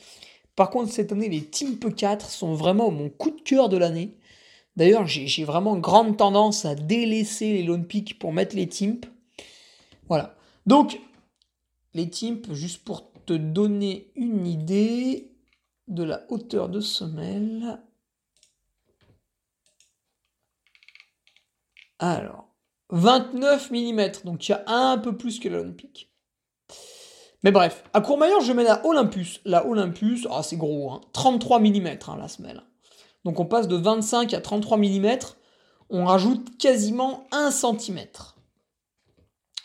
Par 0.56 0.70
contre, 0.70 0.92
cette 0.92 1.12
année, 1.12 1.28
les 1.28 1.44
Timp 1.44 1.94
4 1.94 2.30
sont 2.30 2.54
vraiment 2.54 2.90
mon 2.90 3.08
coup 3.08 3.30
de 3.30 3.40
cœur 3.40 3.68
de 3.68 3.76
l'année. 3.76 4.16
D'ailleurs, 4.76 5.06
j'ai 5.06 5.44
vraiment 5.44 5.76
grande 5.76 6.16
tendance 6.16 6.64
à 6.64 6.74
délaisser 6.74 7.52
les 7.52 7.62
Lone 7.62 7.86
Peak 7.86 8.18
pour 8.18 8.32
mettre 8.32 8.56
les 8.56 8.68
Timp. 8.68 9.06
Voilà. 10.08 10.34
Donc, 10.66 10.98
les 11.94 12.08
Timp, 12.08 12.52
juste 12.52 12.84
pour 12.84 13.11
donner 13.36 14.10
une 14.14 14.46
idée 14.46 15.32
de 15.88 16.02
la 16.02 16.24
hauteur 16.28 16.68
de 16.68 16.80
semelle. 16.80 17.80
Alors, 21.98 22.48
29 22.90 23.70
mm, 23.70 24.24
donc 24.24 24.48
il 24.48 24.52
y 24.52 24.54
a 24.54 24.64
un 24.66 24.98
peu 24.98 25.16
plus 25.16 25.38
que 25.38 25.48
l'Olympique. 25.48 26.10
Mais 27.42 27.50
bref, 27.50 27.82
à 27.92 28.00
Courmayeur, 28.00 28.40
je 28.40 28.52
mets 28.52 28.64
la 28.64 28.84
Olympus. 28.86 29.40
La 29.44 29.66
Olympus, 29.66 30.26
ah, 30.30 30.42
c'est 30.42 30.56
gros, 30.56 30.90
hein, 30.90 31.00
33 31.12 31.60
mm 31.60 31.86
hein, 32.06 32.16
la 32.18 32.28
semelle. 32.28 32.62
Donc 33.24 33.40
on 33.40 33.46
passe 33.46 33.68
de 33.68 33.76
25 33.76 34.34
à 34.34 34.40
33 34.40 34.78
mm. 34.78 35.18
on 35.90 36.04
rajoute 36.04 36.56
quasiment 36.58 37.26
1 37.32 37.50
cm. 37.50 38.00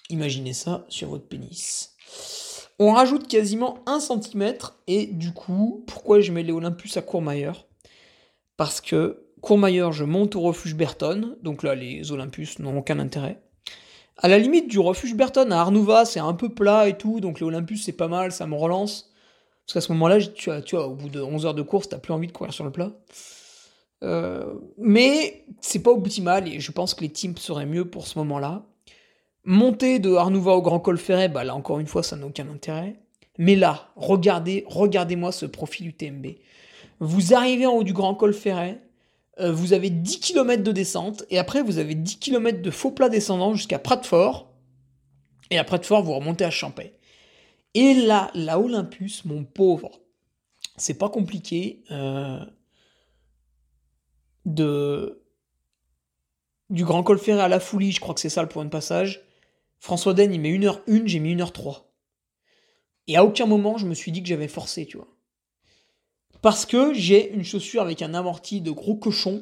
Imaginez 0.09 0.53
ça 0.53 0.85
sur 0.89 1.09
votre 1.09 1.27
pénis. 1.27 1.95
On 2.79 2.91
rajoute 2.91 3.27
quasiment 3.27 3.79
1 3.87 3.99
cm 3.99 4.53
et 4.85 5.07
du 5.07 5.33
coup, 5.33 5.83
pourquoi 5.87 6.21
je 6.21 6.31
mets 6.31 6.43
les 6.43 6.51
Olympus 6.51 6.95
à 6.97 7.01
Courmayeur? 7.01 7.65
Parce 8.55 8.81
que 8.81 9.23
Courmayeur, 9.41 9.93
je 9.93 10.03
monte 10.03 10.35
au 10.35 10.41
refuge 10.41 10.75
Berton, 10.75 11.37
donc 11.41 11.63
là 11.63 11.73
les 11.73 12.11
Olympus 12.11 12.59
n'ont 12.59 12.77
aucun 12.77 12.99
intérêt. 12.99 13.41
À 14.17 14.27
la 14.27 14.37
limite 14.37 14.67
du 14.67 14.77
refuge 14.77 15.15
Berton 15.15 15.49
à 15.51 15.57
Arnouva, 15.57 16.05
c'est 16.05 16.19
un 16.19 16.33
peu 16.33 16.49
plat 16.49 16.87
et 16.87 16.97
tout, 16.97 17.19
donc 17.19 17.39
les 17.39 17.45
Olympus 17.45 17.83
c'est 17.83 17.93
pas 17.93 18.07
mal, 18.07 18.31
ça 18.31 18.45
me 18.45 18.55
relance. 18.55 19.11
Parce 19.65 19.73
qu'à 19.73 19.81
ce 19.81 19.91
moment-là, 19.93 20.19
tu 20.21 20.49
vois, 20.49 20.87
au 20.87 20.93
bout 20.93 21.09
de 21.09 21.19
11 21.19 21.47
heures 21.47 21.53
de 21.55 21.61
course, 21.63 21.89
t'as 21.89 21.97
plus 21.97 22.13
envie 22.13 22.27
de 22.27 22.31
courir 22.31 22.53
sur 22.53 22.63
le 22.63 22.71
plat. 22.71 22.91
Euh, 24.03 24.53
mais 24.77 25.45
c'est 25.61 25.81
pas 25.81 25.91
optimal 25.91 26.47
et 26.47 26.59
je 26.59 26.71
pense 26.71 26.93
que 26.93 27.01
les 27.01 27.09
teams 27.09 27.35
seraient 27.37 27.65
mieux 27.65 27.89
pour 27.89 28.05
ce 28.05 28.19
moment-là. 28.19 28.66
Monter 29.49 29.99
de 29.99 30.13
Arnouva 30.13 30.51
au 30.51 30.61
Grand 30.61 30.81
Col 30.81 30.97
Ferret, 30.97 31.29
bah 31.29 31.45
là 31.45 31.55
encore 31.55 31.79
une 31.79 31.87
fois, 31.87 32.03
ça 32.03 32.17
n'a 32.17 32.25
aucun 32.25 32.49
intérêt. 32.49 32.97
Mais 33.37 33.55
là, 33.55 33.87
regardez, 33.95 34.65
regardez-moi 34.67 35.31
ce 35.31 35.45
profil 35.45 35.87
UTMB. 35.87 36.27
Vous 36.99 37.33
arrivez 37.33 37.65
en 37.65 37.71
haut 37.71 37.85
du 37.85 37.93
Grand 37.93 38.13
Col 38.13 38.33
Ferret, 38.33 38.81
euh, 39.39 39.53
vous 39.53 39.71
avez 39.71 39.89
10 39.89 40.19
km 40.19 40.63
de 40.63 40.71
descente, 40.73 41.23
et 41.29 41.39
après 41.39 41.61
vous 41.61 41.77
avez 41.77 41.95
10 41.95 42.19
km 42.19 42.61
de 42.61 42.71
faux 42.71 42.91
plat 42.91 43.07
descendant 43.07 43.53
jusqu'à 43.53 43.79
Pratfort, 43.79 44.51
et 45.49 45.57
à 45.57 45.63
Pratfort 45.63 46.03
vous 46.03 46.15
remontez 46.15 46.43
à 46.43 46.51
Champais. 46.51 46.99
Et 47.73 47.93
là, 47.93 48.31
la 48.33 48.59
Olympus, 48.59 49.23
mon 49.23 49.45
pauvre, 49.45 50.01
c'est 50.75 50.97
pas 50.97 51.07
compliqué. 51.07 51.85
Euh, 51.91 52.43
du 56.69 56.83
Grand 56.83 57.03
Col 57.03 57.17
Ferret 57.17 57.43
à 57.43 57.47
la 57.47 57.61
Foulie, 57.61 57.93
je 57.93 58.01
crois 58.01 58.13
que 58.13 58.19
c'est 58.19 58.27
ça 58.27 58.41
le 58.41 58.49
point 58.49 58.65
de 58.65 58.69
passage. 58.69 59.23
François 59.79 60.13
Den, 60.13 60.33
il 60.33 60.41
met 60.41 60.51
1h1, 60.51 61.07
j'ai 61.07 61.19
mis 61.19 61.35
1h3. 61.35 61.83
Et 63.07 63.15
à 63.15 63.23
aucun 63.23 63.45
moment, 63.45 63.77
je 63.77 63.85
me 63.85 63.93
suis 63.93 64.11
dit 64.11 64.21
que 64.21 64.29
j'avais 64.29 64.47
forcé, 64.47 64.85
tu 64.85 64.97
vois. 64.97 65.07
Parce 66.41 66.65
que 66.65 66.93
j'ai 66.93 67.31
une 67.33 67.43
chaussure 67.43 67.81
avec 67.81 68.01
un 68.01 68.13
amorti 68.13 68.61
de 68.61 68.71
gros 68.71 68.95
cochon. 68.95 69.41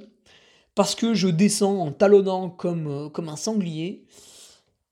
Parce 0.76 0.94
que 0.94 1.14
je 1.14 1.30
descends 1.30 1.80
en 1.80 1.92
talonnant 1.92 2.50
comme, 2.50 2.88
euh, 2.88 3.28
un 3.30 3.36
sanglier. 3.36 4.06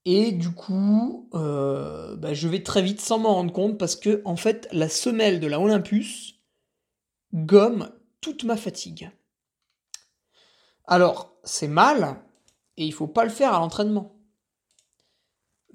Et 0.06 0.32
du 0.32 0.51
coup, 0.51 1.29
euh, 1.34 2.15
bah, 2.15 2.34
je 2.34 2.47
vais 2.47 2.63
très 2.63 2.82
vite 2.82 3.01
sans 3.01 3.19
m'en 3.19 3.36
rendre 3.36 3.53
compte 3.53 3.77
parce 3.77 3.95
que, 3.95 4.21
en 4.25 4.36
fait, 4.36 4.67
la 4.71 4.89
semelle 4.89 5.39
de 5.39 5.47
la 5.47 5.60
Olympus 5.60 6.39
gomme 7.34 7.89
toute 8.21 8.43
ma 8.43 8.58
fatigue. 8.58 9.12
Alors, 10.86 11.38
c'est 11.43 11.67
mal, 11.67 12.21
et 12.77 12.86
il 12.86 12.93
faut 12.93 13.08
pas 13.08 13.23
le 13.23 13.29
faire 13.29 13.53
à 13.53 13.60
l'entraînement. 13.60 14.15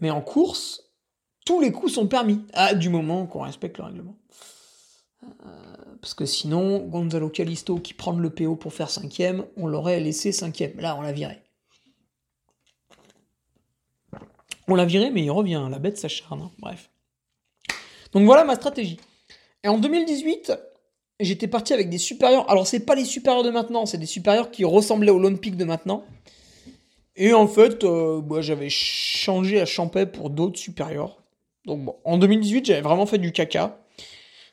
Mais 0.01 0.11
en 0.11 0.21
course, 0.21 0.89
tous 1.45 1.61
les 1.61 1.73
coups 1.73 1.95
sont 1.95 2.07
permis, 2.07 2.41
du 2.77 2.89
moment 2.89 3.27
qu'on 3.27 3.43
respecte 3.43 3.79
le 3.79 3.85
règlement. 3.85 4.17
Euh, 5.25 5.27
parce 6.01 6.15
que 6.15 6.27
sinon, 6.27 6.79
Gonzalo 6.79 7.29
Calisto 7.29 7.79
qui 7.79 7.95
prend 7.95 8.13
le 8.13 8.31
PO 8.31 8.57
pour 8.57 8.73
faire 8.73 8.91
cinquième, 8.91 9.47
on 9.57 9.67
l'aurait 9.67 10.01
laissé 10.01 10.33
cinquième. 10.33 10.79
Là, 10.79 10.97
on 10.97 11.01
l'a 11.01 11.13
viré. 11.13 11.43
On 14.69 14.75
l'a 14.75 14.85
viré, 14.85 15.11
mais 15.11 15.23
il 15.23 15.31
revient. 15.31 15.67
La 15.71 15.79
bête 15.79 15.99
s'acharne. 15.99 16.43
Hein. 16.43 16.51
Bref. 16.59 16.91
Donc 18.13 18.25
voilà 18.25 18.45
ma 18.45 18.55
stratégie. 18.55 19.01
Et 19.65 19.69
en 19.69 19.79
2018, 19.79 20.53
j'étais 21.21 21.49
parti 21.49 21.73
avec 21.73 21.89
des 21.89 21.99
supérieurs. 21.99 22.49
Alors, 22.51 22.67
c'est 22.67 22.81
pas 22.81 22.95
les 22.95 23.05
supérieurs 23.05 23.43
de 23.43 23.51
maintenant, 23.51 23.87
c'est 23.87 23.99
des 23.99 24.07
supérieurs 24.07 24.51
qui 24.51 24.65
ressemblaient 24.65 25.11
aux 25.11 25.19
Lone 25.19 25.39
de 25.39 25.65
maintenant. 25.65 26.05
Et 27.21 27.35
en 27.35 27.49
fait, 27.49 27.83
euh, 27.83 28.21
bah, 28.21 28.41
j'avais 28.41 28.71
changé 28.71 29.61
à 29.61 29.67
Champais 29.67 30.07
pour 30.07 30.31
d'autres 30.31 30.59
supérieurs. 30.59 31.19
Donc 31.65 31.85
bon, 31.85 31.97
en 32.05 32.17
2018, 32.17 32.65
j'avais 32.65 32.81
vraiment 32.81 33.07
fait 33.07 33.19
du 33.19 33.33
caca 33.33 33.81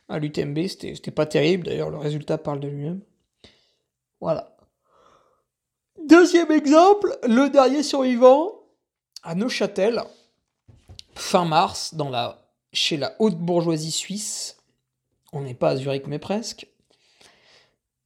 à 0.09 0.17
l'UTMB. 0.17 0.65
C'était 0.67 1.11
pas 1.11 1.27
terrible, 1.27 1.67
d'ailleurs, 1.67 1.91
le 1.91 1.97
résultat 1.97 2.39
parle 2.39 2.59
de 2.59 2.67
lui-même. 2.67 3.01
Voilà. 4.19 4.57
Deuxième 6.07 6.51
exemple, 6.51 7.15
le 7.23 7.49
dernier 7.49 7.83
survivant 7.83 8.51
à 9.21 9.35
Neuchâtel, 9.35 10.01
fin 11.13 11.45
mars, 11.45 11.95
chez 12.73 12.97
la 12.97 13.15
haute 13.19 13.37
bourgeoisie 13.37 13.91
suisse. 13.91 14.57
On 15.33 15.41
n'est 15.41 15.53
pas 15.53 15.69
à 15.69 15.75
Zurich, 15.75 16.07
mais 16.07 16.19
presque. 16.19 16.67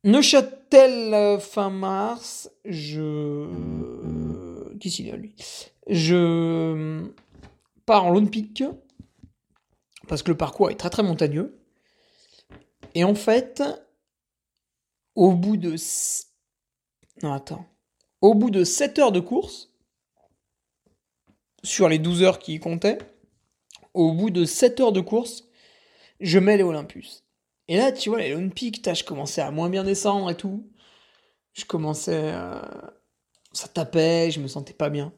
Neuchâtel, 0.04 1.14
euh, 1.14 1.40
fin 1.40 1.70
mars, 1.70 2.52
je 2.66 3.48
Qu'est-ce 4.80 4.98
qu'il 4.98 5.12
a 5.12 5.18
lui 5.18 5.36
Je 5.88 7.06
pars 7.86 8.06
en 8.06 8.12
Lone 8.12 8.30
Peak 8.30 8.64
parce 10.08 10.24
que 10.24 10.32
le 10.32 10.38
parcours 10.38 10.72
est 10.72 10.76
très 10.76 10.90
très 10.90 11.04
montagneux. 11.04 11.60
Et 12.96 13.04
en 13.04 13.16
fait, 13.16 13.64
au 15.16 15.34
bout 15.34 15.58
de 15.58 15.76
non 17.22 17.34
attends, 17.34 17.66
au 18.22 18.34
bout 18.34 18.50
de 18.50 18.64
7 18.64 19.00
heures 19.00 19.12
de 19.12 19.20
course 19.20 19.72
sur 21.64 21.90
les 21.90 22.00
12 22.00 22.24
heures 22.24 22.40
qui 22.40 22.60
comptaient, 22.60 22.98
au 23.94 24.14
bout 24.14 24.30
de 24.30 24.46
7 24.46 24.80
heures 24.80 24.92
de 24.92 25.02
course, 25.02 25.46
je 26.20 26.40
mets 26.40 26.58
les 26.58 26.64
Olympus. 26.64 27.26
Et 27.68 27.78
là, 27.78 27.92
tu 27.92 28.10
vois, 28.10 28.20
les 28.20 28.32
Lone 28.32 28.52
Peak, 28.52 28.84
je 28.94 29.04
commençais 29.04 29.42
à 29.42 29.52
moins 29.52 29.70
bien 29.70 29.84
descendre 29.84 30.30
et 30.32 30.36
tout. 30.36 30.68
Je 31.54 31.66
commençais 31.66 32.30
à 32.30 32.94
ça 33.52 33.68
tapait, 33.68 34.32
je 34.32 34.40
me 34.40 34.48
sentais 34.48 34.74
pas 34.74 34.90
bien. 34.90 35.14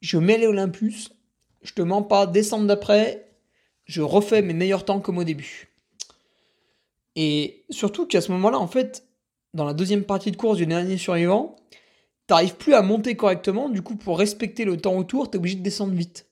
Je 0.00 0.18
mets 0.18 0.38
les 0.38 0.46
Olympus, 0.46 1.10
je 1.62 1.72
te 1.72 1.82
mens 1.82 2.02
pas, 2.02 2.26
décembre 2.26 2.66
d'après, 2.66 3.30
je 3.84 4.02
refais 4.02 4.42
mes 4.42 4.54
meilleurs 4.54 4.84
temps 4.84 5.00
comme 5.00 5.18
au 5.18 5.24
début. 5.24 5.68
Et 7.16 7.64
surtout 7.70 8.06
qu'à 8.06 8.20
ce 8.20 8.30
moment-là, 8.32 8.58
en 8.58 8.68
fait, 8.68 9.08
dans 9.54 9.64
la 9.64 9.74
deuxième 9.74 10.04
partie 10.04 10.30
de 10.30 10.36
course 10.36 10.58
du 10.58 10.66
dernier 10.66 10.98
survivant, 10.98 11.56
t'arrives 12.26 12.56
plus 12.56 12.74
à 12.74 12.82
monter 12.82 13.16
correctement, 13.16 13.68
du 13.68 13.82
coup, 13.82 13.96
pour 13.96 14.18
respecter 14.18 14.64
le 14.64 14.76
temps 14.76 14.96
autour, 14.96 15.30
t'es 15.30 15.38
obligé 15.38 15.56
de 15.56 15.62
descendre 15.62 15.94
vite. 15.94 16.26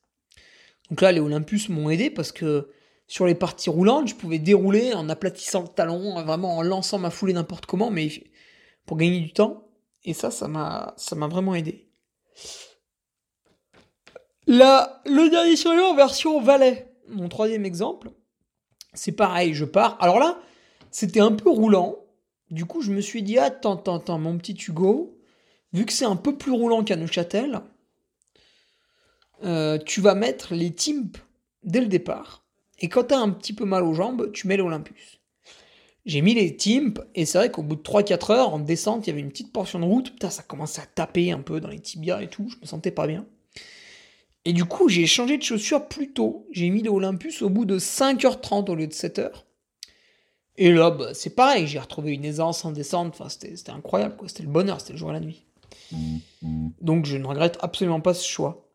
Donc 0.91 1.01
là, 1.01 1.11
les 1.11 1.21
Olympus 1.21 1.69
m'ont 1.69 1.91
aidé 1.91 2.11
parce 2.11 2.31
que 2.31 2.71
sur 3.09 3.27
les 3.27 3.35
parties 3.35 3.71
roulantes, 3.71 4.09
je 4.09 4.15
pouvais 4.15 4.39
dérouler 4.39 4.93
en 4.95 5.09
aplatissant 5.09 5.63
le 5.63 5.69
talon, 5.69 6.23
vraiment 6.23 6.57
en 6.57 6.63
lançant 6.63 6.99
ma 6.99 7.11
foulée 7.11 7.33
n'importe 7.33 7.67
comment, 7.67 7.91
mais 7.91 8.09
pour 8.85 8.97
gagner 8.97 9.21
du 9.21 9.33
temps. 9.33 9.66
Et 10.07 10.15
ça, 10.15 10.31
ça 10.31 10.47
m'a, 10.47 10.95
vraiment 11.29 11.55
aidé. 11.55 11.89
Là, 14.47 15.03
le 15.05 15.29
dernier 15.29 15.57
survivant 15.57 15.91
en 15.91 15.97
version 15.97 16.41
Valais, 16.41 16.95
mon 17.09 17.29
troisième 17.29 17.65
exemple, 17.65 18.11
c'est 18.95 19.13
pareil, 19.13 19.53
je 19.53 19.65
pars. 19.65 19.97
Alors 20.01 20.21
là, 20.21 20.39
c'était 20.93 21.21
un 21.21 21.33
peu 21.33 21.51
roulant. 21.51 21.97
Du 22.51 22.65
coup, 22.65 22.81
je 22.81 22.93
me 22.93 23.01
suis 23.01 23.25
dit, 23.25 23.39
attends, 23.39 23.75
attends, 23.75 23.97
attends, 23.97 24.19
mon 24.21 24.39
petit 24.39 24.57
Hugo, 24.69 25.19
vu 25.73 25.85
que 25.85 25.93
c'est 25.93 26.05
un 26.05 26.15
peu 26.15 26.37
plus 26.37 26.53
roulant 26.53 26.85
qu'à 26.85 26.95
Neuchâtel, 26.95 27.61
euh, 29.43 29.77
tu 29.79 30.01
vas 30.01 30.15
mettre 30.15 30.55
les 30.55 30.73
timps 30.73 31.21
dès 31.65 31.81
le 31.81 31.89
départ. 31.89 32.45
Et 32.79 32.89
quand 32.89 33.05
t'as 33.05 33.19
un 33.19 33.31
petit 33.31 33.53
peu 33.53 33.65
mal 33.65 33.83
aux 33.83 33.95
jambes, 33.95 34.31
tu 34.31 34.47
mets 34.47 34.57
l'Olympus. 34.57 35.21
J'ai 36.07 36.23
mis 36.23 36.35
les 36.35 36.57
timps, 36.57 37.01
et 37.17 37.27
c'est 37.27 37.37
vrai 37.37 37.51
qu'au 37.51 37.63
bout 37.63 37.75
de 37.75 37.83
3-4 37.83 38.33
heures, 38.33 38.55
en 38.55 38.61
descente, 38.61 39.07
il 39.07 39.11
y 39.11 39.13
avait 39.13 39.21
une 39.21 39.31
petite 39.31 39.53
portion 39.53 39.81
de 39.81 39.85
route, 39.85 40.13
putain, 40.13 40.31
ça 40.31 40.45
commençait 40.45 40.81
à 40.81 40.87
taper 40.87 41.33
un 41.33 41.41
peu 41.41 41.61
dans 41.61 41.69
les 41.69 41.81
tibias 41.81 42.21
et 42.21 42.29
tout, 42.29 42.49
je 42.49 42.57
me 42.61 42.67
sentais 42.67 42.93
pas 42.93 43.09
bien. 43.09 43.27
Et 44.45 44.53
du 44.53 44.65
coup, 44.65 44.89
j'ai 44.89 45.07
changé 45.07 45.37
de 45.37 45.43
chaussures 45.43 45.89
plus 45.89 46.13
tôt. 46.13 46.47
J'ai 46.53 46.71
mis 46.71 46.81
l'Olympus 46.81 47.43
au 47.43 47.51
bout 47.51 47.65
de 47.65 47.81
5h30 47.81 48.71
au 48.71 48.77
lieu 48.77 48.87
de 48.87 48.93
7h. 48.93 49.31
Et 50.57 50.71
là, 50.73 50.93
bah, 50.93 51.09
c'est 51.15 51.35
pareil, 51.35 51.67
j'ai 51.67 51.81
retrouvé 51.81 52.13
une 52.13 52.25
aisance 52.25 52.65
en 52.65 52.71
descente, 52.71 53.17
enfin, 53.19 53.29
c'était 53.29 53.73
incroyable. 53.73 54.15
C'était 54.29 54.45
le 54.45 54.49
bonheur, 54.49 54.81
c'était 54.81 54.93
le 54.93 55.01
jour 55.01 55.11
et 55.11 55.15
la 55.15 55.21
nuit. 55.21 55.45
Donc, 56.81 57.07
je 57.07 57.17
ne 57.17 57.27
regrette 57.27 57.59
absolument 57.61 58.01
pas 58.01 58.15
ce 58.15 58.27
choix. 58.27 58.69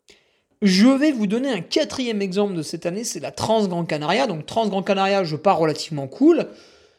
Je 0.61 0.87
vais 0.87 1.13
vous 1.13 1.25
donner 1.25 1.49
un 1.49 1.61
quatrième 1.61 2.21
exemple 2.21 2.53
de 2.53 2.61
cette 2.61 2.85
année, 2.85 3.05
c'est 3.05 3.21
la 3.21 3.31
Trans 3.31 3.65
Grand 3.67 3.85
Canaria. 3.85 4.27
Donc, 4.27 4.45
Trans 4.45 4.67
Grand 4.67 4.83
Canaria, 4.83 5.23
je 5.23 5.37
pars 5.37 5.57
relativement 5.57 6.07
cool. 6.07 6.49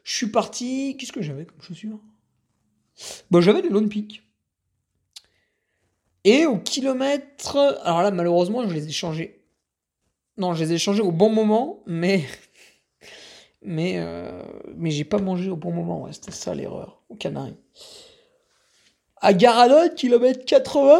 Je 0.03 0.17
suis 0.17 0.27
parti. 0.29 0.97
Qu'est-ce 0.97 1.12
que 1.12 1.23
j'avais 1.23 1.45
comme 1.45 1.61
chaussures? 1.61 2.01
Bon, 3.31 3.41
j'avais 3.41 3.62
des 3.62 3.69
Lone 3.69 3.88
Peak. 3.88 4.23
Et 6.25 6.47
au 6.47 6.59
kilomètre. 6.59 7.57
Alors 7.85 8.03
là, 8.03 8.11
malheureusement, 8.11 8.69
je 8.69 8.75
les 8.75 8.87
ai 8.87 8.93
changés. 8.93 9.45
Non, 10.37 10.55
je 10.55 10.65
les 10.65 10.73
ai 10.75 10.79
changés 10.79 11.03
au 11.03 11.12
bon 11.12 11.31
moment, 11.31 11.83
mais. 11.87 12.25
Mais, 13.65 13.99
euh... 13.99 14.43
mais 14.75 14.91
j'ai 14.91 15.05
pas 15.05 15.19
mangé 15.19 15.49
au 15.49 15.55
bon 15.55 15.71
moment. 15.71 16.03
Ouais, 16.03 16.12
c'était 16.12 16.33
ça 16.33 16.53
l'erreur, 16.53 17.01
au 17.09 17.15
Canaries. 17.15 17.55
À 19.19 19.35
Garadon, 19.35 19.95
kilomètre 19.95 20.45
80. 20.45 20.99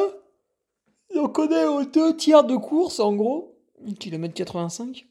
Donc 1.13 1.41
on 1.41 1.51
est 1.51 1.65
aux 1.65 1.85
deux 1.85 2.17
tiers 2.17 2.45
de 2.45 2.55
course, 2.55 3.01
en 3.01 3.15
gros. 3.15 3.59
Kilomètre 3.99 4.35
85. 4.35 5.05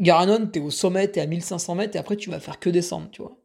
Garanon, 0.00 0.46
t'es 0.46 0.60
au 0.60 0.70
sommet, 0.70 1.08
t'es 1.08 1.20
à 1.20 1.26
1500 1.26 1.74
mètres, 1.74 1.96
et 1.96 1.98
après 1.98 2.16
tu 2.16 2.30
vas 2.30 2.40
faire 2.40 2.58
que 2.58 2.70
descendre, 2.70 3.08
tu 3.12 3.22
vois. 3.22 3.36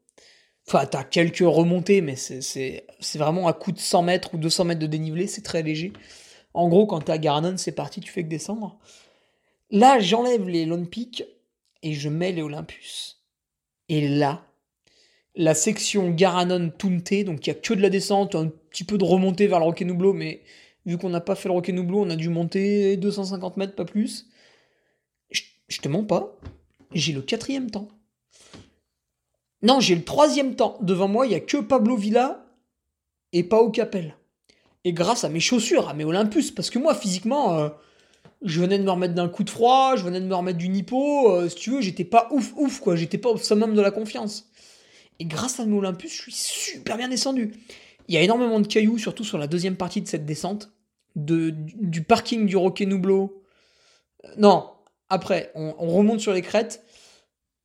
Enfin, 0.67 0.85
t'as 0.85 1.03
quelques 1.03 1.39
remontées, 1.39 2.01
mais 2.01 2.15
c'est 2.15 2.85
vraiment 3.15 3.47
à 3.47 3.53
coup 3.53 3.71
de 3.71 3.79
100 3.79 4.01
mètres 4.01 4.33
ou 4.33 4.37
200 4.37 4.65
mètres 4.65 4.79
de 4.79 4.87
dénivelé, 4.87 5.27
c'est 5.27 5.43
très 5.43 5.61
léger. 5.61 5.93
En 6.53 6.69
gros, 6.69 6.87
quand 6.87 7.01
t'es 7.01 7.11
à 7.11 7.17
Garanon, 7.17 7.57
c'est 7.57 7.73
parti, 7.73 7.99
tu 7.99 8.11
fais 8.11 8.23
que 8.23 8.29
descendre. 8.29 8.79
Là, 9.69 9.99
j'enlève 9.99 10.47
les 10.47 10.65
Lone 10.65 10.87
Peak 10.87 11.25
et 11.83 11.93
je 11.93 12.09
mets 12.09 12.31
les 12.31 12.41
Olympus. 12.41 13.21
Et 13.89 14.07
là, 14.07 14.47
la 15.35 15.53
section 15.53 16.09
Garanon-Tunte, 16.09 17.25
donc 17.25 17.45
il 17.45 17.49
n'y 17.51 17.57
a 17.57 17.59
que 17.61 17.73
de 17.73 17.81
la 17.81 17.89
descente, 17.89 18.33
un 18.33 18.47
petit 18.47 18.85
peu 18.85 18.97
de 18.97 19.03
remontée 19.03 19.47
vers 19.47 19.59
le 19.59 19.65
Roque 19.65 19.81
Nublo, 19.81 20.13
mais 20.13 20.41
vu 20.85 20.97
qu'on 20.97 21.09
n'a 21.09 21.21
pas 21.21 21.35
fait 21.35 21.49
le 21.49 21.53
Roque 21.53 21.69
Nublo, 21.69 21.99
on 21.99 22.09
a 22.09 22.15
dû 22.15 22.29
monter 22.29 22.95
250 22.97 23.57
mètres, 23.57 23.75
pas 23.75 23.85
plus. 23.85 24.27
Je, 25.67 25.79
te 25.79 25.87
mens 25.87 26.03
pas, 26.03 26.37
j'ai 26.93 27.13
le 27.13 27.21
quatrième 27.21 27.71
temps. 27.71 27.87
Non, 29.61 29.79
j'ai 29.79 29.95
le 29.95 30.03
troisième 30.03 30.55
temps. 30.55 30.77
Devant 30.81 31.07
moi, 31.07 31.25
il 31.25 31.29
n'y 31.29 31.35
a 31.35 31.39
que 31.39 31.57
Pablo 31.57 31.95
Villa 31.95 32.45
et 33.33 33.43
Pao 33.43 33.71
Capel. 33.71 34.15
Et 34.83 34.93
grâce 34.93 35.23
à 35.23 35.29
mes 35.29 35.39
chaussures, 35.39 35.89
à 35.89 35.93
mes 35.93 36.05
Olympus, 36.05 36.51
parce 36.51 36.69
que 36.69 36.77
moi, 36.77 36.93
physiquement, 36.93 37.57
euh, 37.57 37.69
je 38.43 38.61
venais 38.61 38.77
de 38.77 38.83
me 38.83 38.91
remettre 38.91 39.15
d'un 39.15 39.27
coup 39.27 39.43
de 39.43 39.49
froid, 39.49 39.95
je 39.95 40.03
venais 40.03 40.21
de 40.21 40.27
me 40.27 40.35
remettre 40.35 40.59
du 40.59 40.69
nippo, 40.69 41.31
euh, 41.31 41.49
si 41.49 41.55
tu 41.55 41.71
veux, 41.71 41.81
j'étais 41.81 42.03
pas 42.03 42.27
ouf 42.31 42.53
ouf, 42.55 42.79
quoi. 42.79 42.95
J'étais 42.95 43.17
pas 43.17 43.29
au 43.29 43.37
summum 43.37 43.73
de 43.73 43.81
la 43.81 43.91
confiance. 43.91 44.47
Et 45.19 45.25
grâce 45.25 45.59
à 45.59 45.65
mes 45.65 45.75
Olympus, 45.75 46.11
je 46.11 46.21
suis 46.21 46.31
super 46.31 46.97
bien 46.97 47.07
descendu. 47.07 47.53
Il 48.07 48.13
y 48.13 48.17
a 48.17 48.21
énormément 48.21 48.59
de 48.59 48.67
cailloux, 48.67 48.99
surtout 48.99 49.23
sur 49.23 49.39
la 49.39 49.47
deuxième 49.47 49.75
partie 49.75 50.01
de 50.01 50.07
cette 50.07 50.25
descente, 50.25 50.71
de, 51.15 51.49
du 51.51 52.03
parking 52.03 52.45
du 52.45 52.55
Roque 52.55 52.81
Nublo. 52.81 53.41
Euh, 54.25 54.29
non, 54.37 54.69
après, 55.09 55.51
on, 55.55 55.75
on 55.77 55.87
remonte 55.95 56.19
sur 56.19 56.33
les 56.33 56.41
crêtes. 56.41 56.83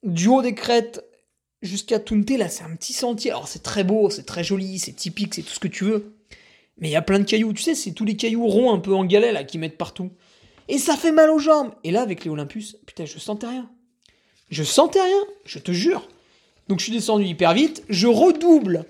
Du 0.03 0.29
haut 0.29 0.43
des 0.43 0.55
crêtes 0.55 1.05
jusqu'à 1.63 1.99
Tunte, 1.99 2.31
là, 2.31 2.49
c'est 2.49 2.65
un 2.65 2.75
petit 2.77 2.93
sentier. 2.93 3.31
Alors, 3.31 3.49
c'est 3.49 3.63
très 3.63 3.85
beau, 3.85 4.11
c'est 4.11 4.25
très 4.25 4.45
joli, 4.45 4.79
c'est 4.79 4.93
typique, 4.93 5.35
c'est 5.35 5.43
tout 5.43 5.53
ce 5.53 5.61
que 5.61 5.69
tu 5.69 5.85
veux. 5.85 6.15
Mais 6.79 6.89
il 6.89 6.93
y 6.93 6.97
a 6.97 7.03
plein 7.03 7.19
de 7.19 7.25
cailloux. 7.25 7.53
Tu 7.53 7.63
sais, 7.63 7.75
c'est 7.75 7.93
tous 7.93 8.05
les 8.05 8.17
cailloux 8.17 8.47
ronds 8.47 8.73
un 8.73 8.79
peu 8.79 8.95
en 8.95 9.05
galet, 9.05 9.33
là, 9.33 9.45
qui 9.45 9.59
mettent 9.59 9.77
partout. 9.77 10.11
Et 10.69 10.79
ça 10.79 10.97
fait 10.97 11.13
mal 11.13 11.31
aux 11.31 11.39
jambes. 11.39 11.73
Et 11.85 11.91
là, 11.91 12.03
avec 12.03 12.25
les 12.25 12.31
Olympus, 12.31 12.79
putain, 12.87 13.05
je 13.05 13.19
sentais 13.19 13.49
rien. 13.49 13.71
Je 14.51 14.63
sentais 14.63 15.03
rien, 15.03 15.23
je 15.45 15.59
te 15.59 15.73
jure. 15.73 16.09
Donc, 16.69 16.79
je 16.79 16.85
suis 16.85 16.93
descendu 16.93 17.25
hyper 17.25 17.53
vite. 17.53 17.85
Je 17.89 18.07
redouble 18.07 18.87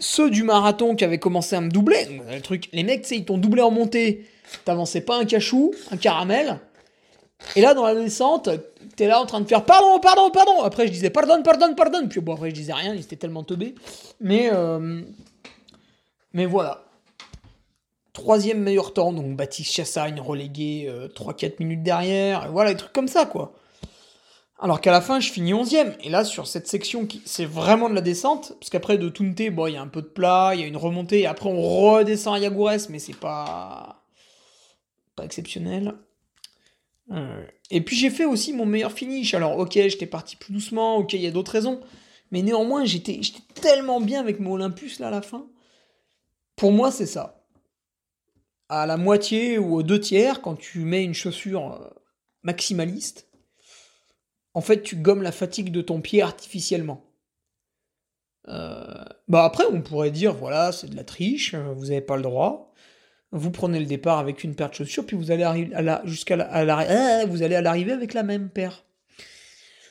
ceux 0.00 0.30
du 0.30 0.42
marathon 0.42 0.94
qui 0.94 1.04
avaient 1.04 1.18
commencé 1.18 1.54
à 1.54 1.60
me 1.60 1.70
doubler. 1.70 2.20
Le 2.32 2.40
truc, 2.40 2.68
les 2.72 2.82
mecs, 2.82 3.02
tu 3.02 3.08
sais, 3.08 3.16
ils 3.16 3.24
t'ont 3.24 3.38
doublé 3.38 3.62
en 3.62 3.70
montée. 3.70 4.26
T'avançais 4.64 5.00
pas 5.00 5.18
un 5.18 5.24
cachou, 5.24 5.74
un 5.90 5.96
caramel. 5.96 6.60
Et 7.56 7.60
là, 7.60 7.74
dans 7.74 7.84
la 7.84 7.94
descente, 7.94 8.48
t'es 8.96 9.06
là 9.06 9.20
en 9.20 9.26
train 9.26 9.40
de 9.40 9.46
faire 9.46 9.64
pardon, 9.64 9.98
pardon, 10.00 10.30
pardon. 10.30 10.62
Après, 10.62 10.86
je 10.86 10.92
disais 10.92 11.10
pardon, 11.10 11.42
pardon, 11.42 11.74
pardon. 11.74 12.08
Puis 12.08 12.20
bon, 12.20 12.34
après, 12.34 12.50
je 12.50 12.54
disais 12.54 12.72
rien, 12.72 12.94
ils 12.94 13.00
étaient 13.00 13.16
tellement 13.16 13.44
teubés. 13.44 13.74
Mais, 14.20 14.50
euh, 14.52 15.02
mais 16.32 16.46
voilà. 16.46 16.84
Troisième 18.12 18.60
meilleur 18.60 18.92
temps, 18.92 19.12
donc 19.12 19.36
Baptiste 19.36 19.72
Chassagne 19.72 20.20
relégué 20.20 20.92
3-4 21.14 21.44
euh, 21.44 21.50
minutes 21.60 21.82
derrière. 21.82 22.50
Voilà, 22.52 22.72
des 22.72 22.76
trucs 22.76 22.92
comme 22.92 23.08
ça, 23.08 23.24
quoi. 23.24 23.54
Alors 24.62 24.80
qu'à 24.80 24.92
la 24.92 25.00
fin, 25.00 25.18
je 25.18 25.32
finis 25.32 25.52
11ème. 25.52 25.96
Et 26.04 26.08
là, 26.08 26.24
sur 26.24 26.46
cette 26.46 26.68
section, 26.68 27.06
qui 27.06 27.20
c'est 27.24 27.44
vraiment 27.44 27.90
de 27.90 27.94
la 27.94 28.00
descente, 28.00 28.52
parce 28.60 28.70
qu'après, 28.70 28.96
de 28.96 29.08
Tunte, 29.08 29.50
bon, 29.50 29.66
il 29.66 29.74
y 29.74 29.76
a 29.76 29.82
un 29.82 29.88
peu 29.88 30.02
de 30.02 30.06
plat, 30.06 30.52
il 30.54 30.60
y 30.60 30.62
a 30.62 30.66
une 30.66 30.76
remontée, 30.76 31.20
et 31.20 31.26
après, 31.26 31.48
on 31.48 31.60
redescend 31.60 32.36
à 32.36 32.38
Yagoures, 32.38 32.88
mais 32.88 33.00
c'est 33.00 33.16
pas. 33.16 34.04
pas 35.16 35.24
exceptionnel. 35.24 35.94
Euh, 37.10 37.44
et 37.70 37.80
puis 37.80 37.96
j'ai 37.96 38.10
fait 38.10 38.24
aussi 38.24 38.52
mon 38.52 38.66
meilleur 38.66 38.92
finish. 38.92 39.34
Alors 39.34 39.58
ok, 39.58 39.72
j'étais 39.72 40.06
parti 40.06 40.36
plus 40.36 40.52
doucement, 40.52 40.96
ok, 40.96 41.12
il 41.14 41.20
y 41.20 41.26
a 41.26 41.30
d'autres 41.30 41.52
raisons. 41.52 41.80
Mais 42.30 42.42
néanmoins, 42.42 42.84
j'étais 42.84 43.20
tellement 43.54 44.00
bien 44.00 44.20
avec 44.20 44.40
mon 44.40 44.52
Olympus 44.52 44.98
là 44.98 45.08
à 45.08 45.10
la 45.10 45.22
fin. 45.22 45.46
Pour 46.56 46.72
moi, 46.72 46.90
c'est 46.90 47.06
ça. 47.06 47.44
À 48.68 48.86
la 48.86 48.96
moitié 48.96 49.58
ou 49.58 49.74
aux 49.74 49.82
deux 49.82 50.00
tiers, 50.00 50.40
quand 50.40 50.54
tu 50.54 50.80
mets 50.80 51.04
une 51.04 51.14
chaussure 51.14 51.74
euh, 51.74 51.90
maximaliste, 52.42 53.28
en 54.54 54.60
fait, 54.60 54.82
tu 54.82 54.96
gommes 54.96 55.22
la 55.22 55.32
fatigue 55.32 55.70
de 55.70 55.82
ton 55.82 56.00
pied 56.00 56.22
artificiellement. 56.22 57.04
Euh, 58.48 59.04
bah 59.28 59.44
après, 59.44 59.64
on 59.70 59.82
pourrait 59.82 60.10
dire, 60.10 60.34
voilà, 60.34 60.72
c'est 60.72 60.88
de 60.88 60.96
la 60.96 61.04
triche, 61.04 61.54
vous 61.54 61.86
n'avez 61.86 62.00
pas 62.00 62.16
le 62.16 62.22
droit 62.22 62.71
vous 63.32 63.50
prenez 63.50 63.80
le 63.80 63.86
départ 63.86 64.18
avec 64.18 64.44
une 64.44 64.54
paire 64.54 64.70
de 64.70 64.74
chaussures, 64.74 65.06
puis 65.06 65.16
vous 65.16 65.30
allez 65.30 65.42
arriver 65.42 65.74
à 65.74 65.82
la, 65.82 66.02
jusqu'à 66.04 66.36
la, 66.36 66.44
à 66.44 67.24
vous 67.26 67.42
allez 67.42 67.54
à 67.54 67.62
l'arrivée 67.62 67.92
avec 67.92 68.14
la 68.14 68.22
même 68.22 68.50
paire. 68.50 68.84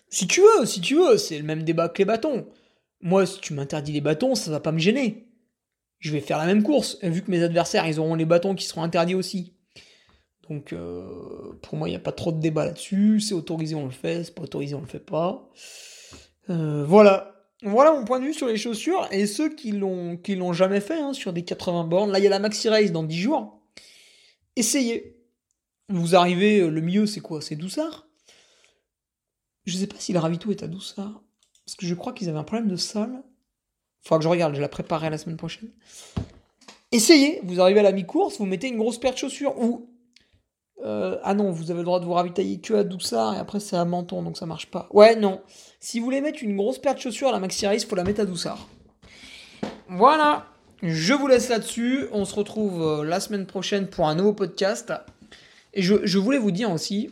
Si 0.09 0.27
tu 0.27 0.41
veux, 0.41 0.65
si 0.65 0.81
tu 0.81 0.95
veux, 0.95 1.17
c'est 1.17 1.37
le 1.37 1.43
même 1.43 1.63
débat 1.63 1.89
que 1.89 1.97
les 1.99 2.05
bâtons. 2.05 2.47
Moi, 3.01 3.25
si 3.25 3.39
tu 3.39 3.53
m'interdis 3.53 3.93
les 3.93 4.01
bâtons, 4.01 4.35
ça 4.35 4.51
va 4.51 4.59
pas 4.59 4.71
me 4.71 4.77
gêner. 4.77 5.27
Je 5.99 6.11
vais 6.11 6.19
faire 6.19 6.37
la 6.37 6.45
même 6.45 6.63
course, 6.63 6.97
vu 7.01 7.21
que 7.21 7.31
mes 7.31 7.41
adversaires, 7.41 7.87
ils 7.87 7.99
auront 7.99 8.15
les 8.15 8.25
bâtons 8.25 8.55
qui 8.55 8.65
seront 8.65 8.83
interdits 8.83 9.15
aussi. 9.15 9.53
Donc, 10.49 10.73
euh, 10.73 11.53
pour 11.61 11.77
moi, 11.77 11.87
il 11.87 11.91
n'y 11.91 11.97
a 11.97 11.99
pas 11.99 12.11
trop 12.11 12.31
de 12.31 12.39
débat 12.39 12.65
là-dessus. 12.65 13.21
C'est 13.21 13.33
autorisé, 13.33 13.73
on 13.73 13.85
le 13.85 13.91
fait. 13.91 14.25
C'est 14.25 14.35
pas 14.35 14.41
autorisé, 14.41 14.75
on 14.75 14.81
le 14.81 14.87
fait 14.87 14.99
pas. 14.99 15.49
Euh, 16.49 16.83
voilà. 16.85 17.30
Voilà 17.63 17.93
mon 17.93 18.05
point 18.05 18.19
de 18.19 18.25
vue 18.25 18.33
sur 18.33 18.47
les 18.47 18.57
chaussures 18.57 19.07
et 19.11 19.27
ceux 19.27 19.53
qui 19.53 19.71
l'ont 19.71 20.19
l'ont 20.27 20.53
jamais 20.53 20.81
fait 20.81 20.99
hein, 20.99 21.13
sur 21.13 21.31
des 21.31 21.43
80 21.43 21.83
bornes. 21.83 22.11
Là, 22.11 22.19
il 22.19 22.23
y 22.23 22.27
a 22.27 22.29
la 22.29 22.39
Maxi 22.39 22.69
Race 22.69 22.91
dans 22.91 23.03
10 23.03 23.19
jours. 23.19 23.59
Essayez. 24.55 25.17
Vous 25.89 26.15
arrivez, 26.15 26.61
euh, 26.61 26.69
le 26.69 26.81
mieux 26.81 27.05
c'est 27.05 27.19
quoi? 27.19 27.41
C'est 27.41 27.55
Doussard? 27.55 28.07
Je 29.65 29.77
sais 29.77 29.87
pas 29.87 29.97
si 29.99 30.13
le 30.13 30.19
ravito 30.19 30.49
est 30.49 30.63
à 30.63 30.67
Doussard. 30.67 31.21
Parce 31.65 31.75
que 31.75 31.85
je 31.85 31.93
crois 31.93 32.13
qu'ils 32.13 32.29
avaient 32.29 32.39
un 32.39 32.43
problème 32.43 32.69
de 32.69 32.77
sol. 32.77 33.21
Faudra 34.01 34.17
que 34.17 34.23
je 34.23 34.29
regarde, 34.29 34.55
je 34.55 34.61
la 34.61 34.69
préparerai 34.69 35.09
la 35.09 35.17
semaine 35.17 35.37
prochaine. 35.37 35.69
Essayez, 36.91 37.41
vous 37.43 37.61
arrivez 37.61 37.81
à 37.81 37.83
la 37.83 37.91
mi-course, 37.91 38.39
vous 38.39 38.45
mettez 38.45 38.67
une 38.67 38.77
grosse 38.77 38.99
paire 38.99 39.13
de 39.13 39.17
chaussures 39.17 39.57
ou 39.59 39.90
euh, 40.83 41.17
ah 41.23 41.33
non, 41.33 41.51
vous 41.51 41.71
avez 41.71 41.79
le 41.79 41.85
droit 41.85 41.99
de 41.99 42.05
vous 42.05 42.13
ravitailler 42.13 42.59
que 42.59 42.73
à 42.73 42.83
Doussard 42.83 43.35
et 43.35 43.37
après 43.37 43.59
c'est 43.59 43.75
à 43.75 43.85
Menton 43.85 44.23
donc 44.23 44.37
ça 44.37 44.45
marche 44.45 44.67
pas. 44.67 44.87
Ouais, 44.91 45.15
non. 45.15 45.41
Si 45.79 45.99
vous 45.99 46.05
voulez 46.05 46.21
mettre 46.21 46.43
une 46.43 46.55
grosse 46.55 46.79
paire 46.79 46.95
de 46.95 46.99
chaussures 46.99 47.29
à 47.29 47.31
la 47.31 47.39
Maxi 47.39 47.67
Race, 47.67 47.85
faut 47.85 47.95
la 47.95 48.03
mettre 48.03 48.21
à 48.21 48.25
Doussard. 48.25 48.67
Voilà. 49.89 50.45
Je 50.81 51.13
vous 51.13 51.27
laisse 51.27 51.49
là-dessus. 51.49 52.05
On 52.11 52.25
se 52.25 52.33
retrouve 52.33 52.81
euh, 52.81 53.03
la 53.03 53.19
semaine 53.19 53.45
prochaine 53.45 53.87
pour 53.87 54.07
un 54.07 54.15
nouveau 54.15 54.33
podcast. 54.33 54.91
Et 55.73 55.81
je, 55.81 56.17
voulais 56.17 56.37
vous 56.37 56.51
dire 56.51 56.71
aussi, 56.71 57.11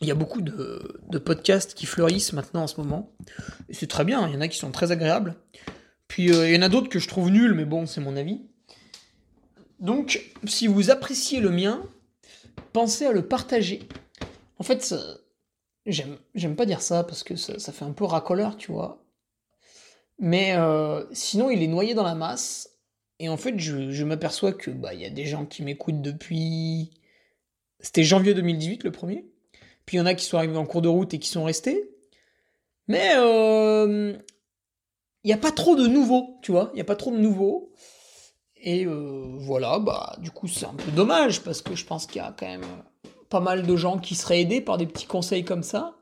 il 0.00 0.06
y 0.06 0.10
a 0.10 0.14
beaucoup 0.14 0.40
de, 0.40 1.18
podcasts 1.18 1.74
qui 1.74 1.86
fleurissent 1.86 2.32
maintenant 2.32 2.62
en 2.62 2.66
ce 2.66 2.80
moment. 2.80 3.12
C'est 3.70 3.88
très 3.88 4.04
bien, 4.04 4.26
il 4.28 4.34
y 4.34 4.36
en 4.36 4.40
a 4.40 4.48
qui 4.48 4.58
sont 4.58 4.70
très 4.70 4.92
agréables. 4.92 5.34
Puis 6.08 6.32
euh, 6.32 6.48
il 6.48 6.54
y 6.54 6.58
en 6.58 6.62
a 6.62 6.68
d'autres 6.68 6.88
que 6.88 6.98
je 6.98 7.08
trouve 7.08 7.30
nuls, 7.30 7.54
mais 7.54 7.64
bon, 7.64 7.86
c'est 7.86 8.00
mon 8.00 8.16
avis. 8.16 8.40
Donc, 9.80 10.22
si 10.44 10.68
vous 10.68 10.90
appréciez 10.90 11.40
le 11.40 11.50
mien, 11.50 11.82
pensez 12.72 13.06
à 13.06 13.12
le 13.12 13.26
partager. 13.26 13.88
En 14.58 14.64
fait, 14.64 14.94
j'aime 15.86 16.56
pas 16.56 16.66
dire 16.66 16.82
ça 16.82 17.04
parce 17.04 17.22
que 17.22 17.36
ça, 17.36 17.72
fait 17.72 17.84
un 17.84 17.92
peu 17.92 18.04
racoleur, 18.04 18.56
tu 18.56 18.72
vois. 18.72 19.02
Mais 20.18 20.56
euh, 20.56 21.04
sinon, 21.12 21.50
il 21.50 21.62
est 21.62 21.68
noyé 21.68 21.94
dans 21.94 22.04
la 22.04 22.14
masse. 22.14 22.70
Et 23.18 23.28
en 23.28 23.36
fait, 23.36 23.58
je, 23.58 24.04
m'aperçois 24.04 24.52
que 24.52 24.70
bah 24.70 24.94
y 24.94 25.04
a 25.04 25.10
des 25.10 25.26
gens 25.26 25.46
qui 25.46 25.62
m'écoutent 25.62 26.02
depuis. 26.02 26.90
C'était 27.80 28.04
janvier 28.04 28.34
2018 28.34 28.84
le 28.84 28.92
premier. 28.92 29.26
Puis 29.84 29.96
il 29.96 30.00
y 30.00 30.02
en 30.02 30.06
a 30.06 30.14
qui 30.14 30.24
sont 30.24 30.38
arrivés 30.38 30.56
en 30.56 30.66
cours 30.66 30.82
de 30.82 30.88
route 30.88 31.14
et 31.14 31.18
qui 31.18 31.28
sont 31.28 31.44
restés. 31.44 31.90
Mais 32.88 33.12
euh, 33.16 34.16
il 35.24 35.28
n'y 35.28 35.32
a 35.32 35.38
pas 35.38 35.52
trop 35.52 35.76
de 35.76 35.86
nouveaux, 35.86 36.38
tu 36.42 36.52
vois. 36.52 36.70
Il 36.72 36.76
n'y 36.76 36.80
a 36.80 36.84
pas 36.84 36.96
trop 36.96 37.10
de 37.10 37.18
nouveaux. 37.18 37.72
Et 38.66 38.84
euh, 38.84 39.22
voilà, 39.38 39.78
bah, 39.78 40.16
du 40.18 40.32
coup, 40.32 40.48
c'est 40.48 40.66
un 40.66 40.74
peu 40.74 40.90
dommage 40.90 41.40
parce 41.40 41.62
que 41.62 41.76
je 41.76 41.86
pense 41.86 42.06
qu'il 42.06 42.16
y 42.16 42.24
a 42.24 42.34
quand 42.36 42.46
même 42.46 42.66
pas 43.30 43.38
mal 43.38 43.64
de 43.64 43.76
gens 43.76 43.96
qui 43.96 44.16
seraient 44.16 44.40
aidés 44.40 44.60
par 44.60 44.76
des 44.76 44.86
petits 44.86 45.06
conseils 45.06 45.44
comme 45.44 45.62
ça. 45.62 45.94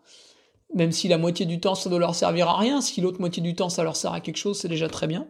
Même 0.74 0.90
si 0.90 1.07
la 1.07 1.18
moitié 1.18 1.44
du 1.44 1.61
temps, 1.61 1.74
ça 1.74 1.90
doit 1.90 1.98
leur 1.98 2.14
servir 2.14 2.48
à 2.48 2.59
rien. 2.59 2.81
Si 2.81 3.03
l'autre 3.03 3.20
moitié 3.20 3.42
du 3.42 3.55
temps, 3.55 3.68
ça 3.68 3.85
leur 3.85 3.96
sert 3.96 4.14
à 4.14 4.20
quelque 4.20 4.38
chose, 4.38 4.59
c'est 4.59 4.68
déjà 4.68 4.88
très 4.88 5.07
bien. 5.07 5.29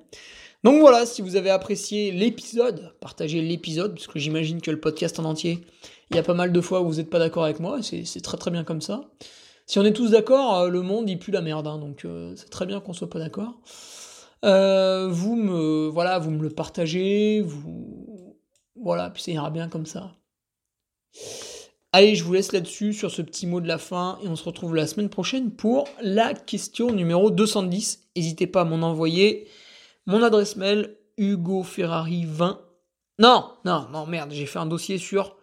Donc 0.63 0.81
voilà, 0.81 1.07
si 1.07 1.23
vous 1.23 1.35
avez 1.35 1.51
apprécié 1.51 2.13
l'épisode, 2.13 2.95
partagez 3.01 3.43
l'épisode, 3.43 3.95
parce 3.95 4.07
que 4.07 4.21
j'imagine 4.21 4.63
que 4.63 4.71
le 4.71 4.81
podcast 4.81 5.19
en 5.19 5.25
entier, 5.25 5.59
il 6.11 6.17
y 6.17 6.21
a 6.21 6.23
pas 6.23 6.35
mal 6.35 6.53
de 6.53 6.61
fois 6.61 6.83
où 6.83 6.87
vous 6.87 6.95
n'êtes 6.95 7.11
pas 7.11 7.19
d'accord 7.19 7.45
avec 7.45 7.59
moi, 7.59 7.81
et 7.93 8.05
c'est 8.05 8.21
très 8.21 8.39
très 8.39 8.53
bien 8.53 8.63
comme 8.63 8.81
ça. 8.81 9.03
Si 9.67 9.79
on 9.79 9.85
est 9.85 9.93
tous 9.93 10.13
d'accord, 10.13 10.55
euh, 10.61 10.69
le 10.69 10.83
monde 10.83 11.11
il 11.11 11.19
pue 11.19 11.33
la 11.33 11.43
merde, 11.43 11.67
hein, 11.67 11.79
donc 11.79 12.05
euh, 12.05 12.33
c'est 12.37 12.49
très 12.49 12.65
bien 12.65 12.81
qu'on 12.81 12.93
soit 12.93 13.11
pas 13.11 13.19
d'accord. 13.19 13.61
Euh, 14.45 15.09
vous 15.09 15.37
me 15.37 15.89
voilà, 15.89 16.19
vous 16.19 16.31
me 16.31 16.43
le 16.43 16.51
partagez, 16.51 17.41
vous 17.41 18.37
voilà, 18.77 19.09
puis 19.11 19.23
ça 19.23 19.33
ira 19.33 19.51
bien 19.51 19.69
comme 19.69 19.87
ça. 19.87 20.13
Allez, 21.93 22.15
je 22.17 22.25
vous 22.25 22.33
laisse 22.35 22.53
là-dessus 22.53 22.93
sur 22.93 23.11
ce 23.11 23.23
petit 23.23 23.47
mot 23.47 23.61
de 23.61 23.69
la 23.69 23.79
fin 23.79 24.19
et 24.23 24.29
on 24.29 24.37
se 24.37 24.45
retrouve 24.45 24.75
la 24.75 24.87
semaine 24.87 25.09
prochaine 25.09 25.51
pour 25.53 25.89
la 26.03 26.35
question 26.35 26.91
numéro 26.91 27.31
210. 27.31 28.11
N'hésitez 28.17 28.47
pas 28.47 28.61
à 28.63 28.65
m'en 28.65 28.87
envoyer 28.87 29.49
mon 30.07 30.23
adresse 30.23 30.57
mail 30.57 30.97
hugoferrari20. 31.19 32.59
Non, 33.21 33.53
non, 33.65 33.87
non, 33.93 34.07
merde, 34.07 34.33
j'ai 34.33 34.47
fait 34.47 34.59
un 34.59 34.67
dossier 34.67 34.99
sur 34.99 35.37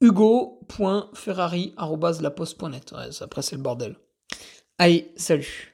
hugo.ferrari.laposte.net. 0.00 2.94
Après 3.20 3.42
c'est 3.42 3.56
le 3.56 3.62
bordel. 3.62 3.96
Allez, 4.78 5.12
salut. 5.16 5.73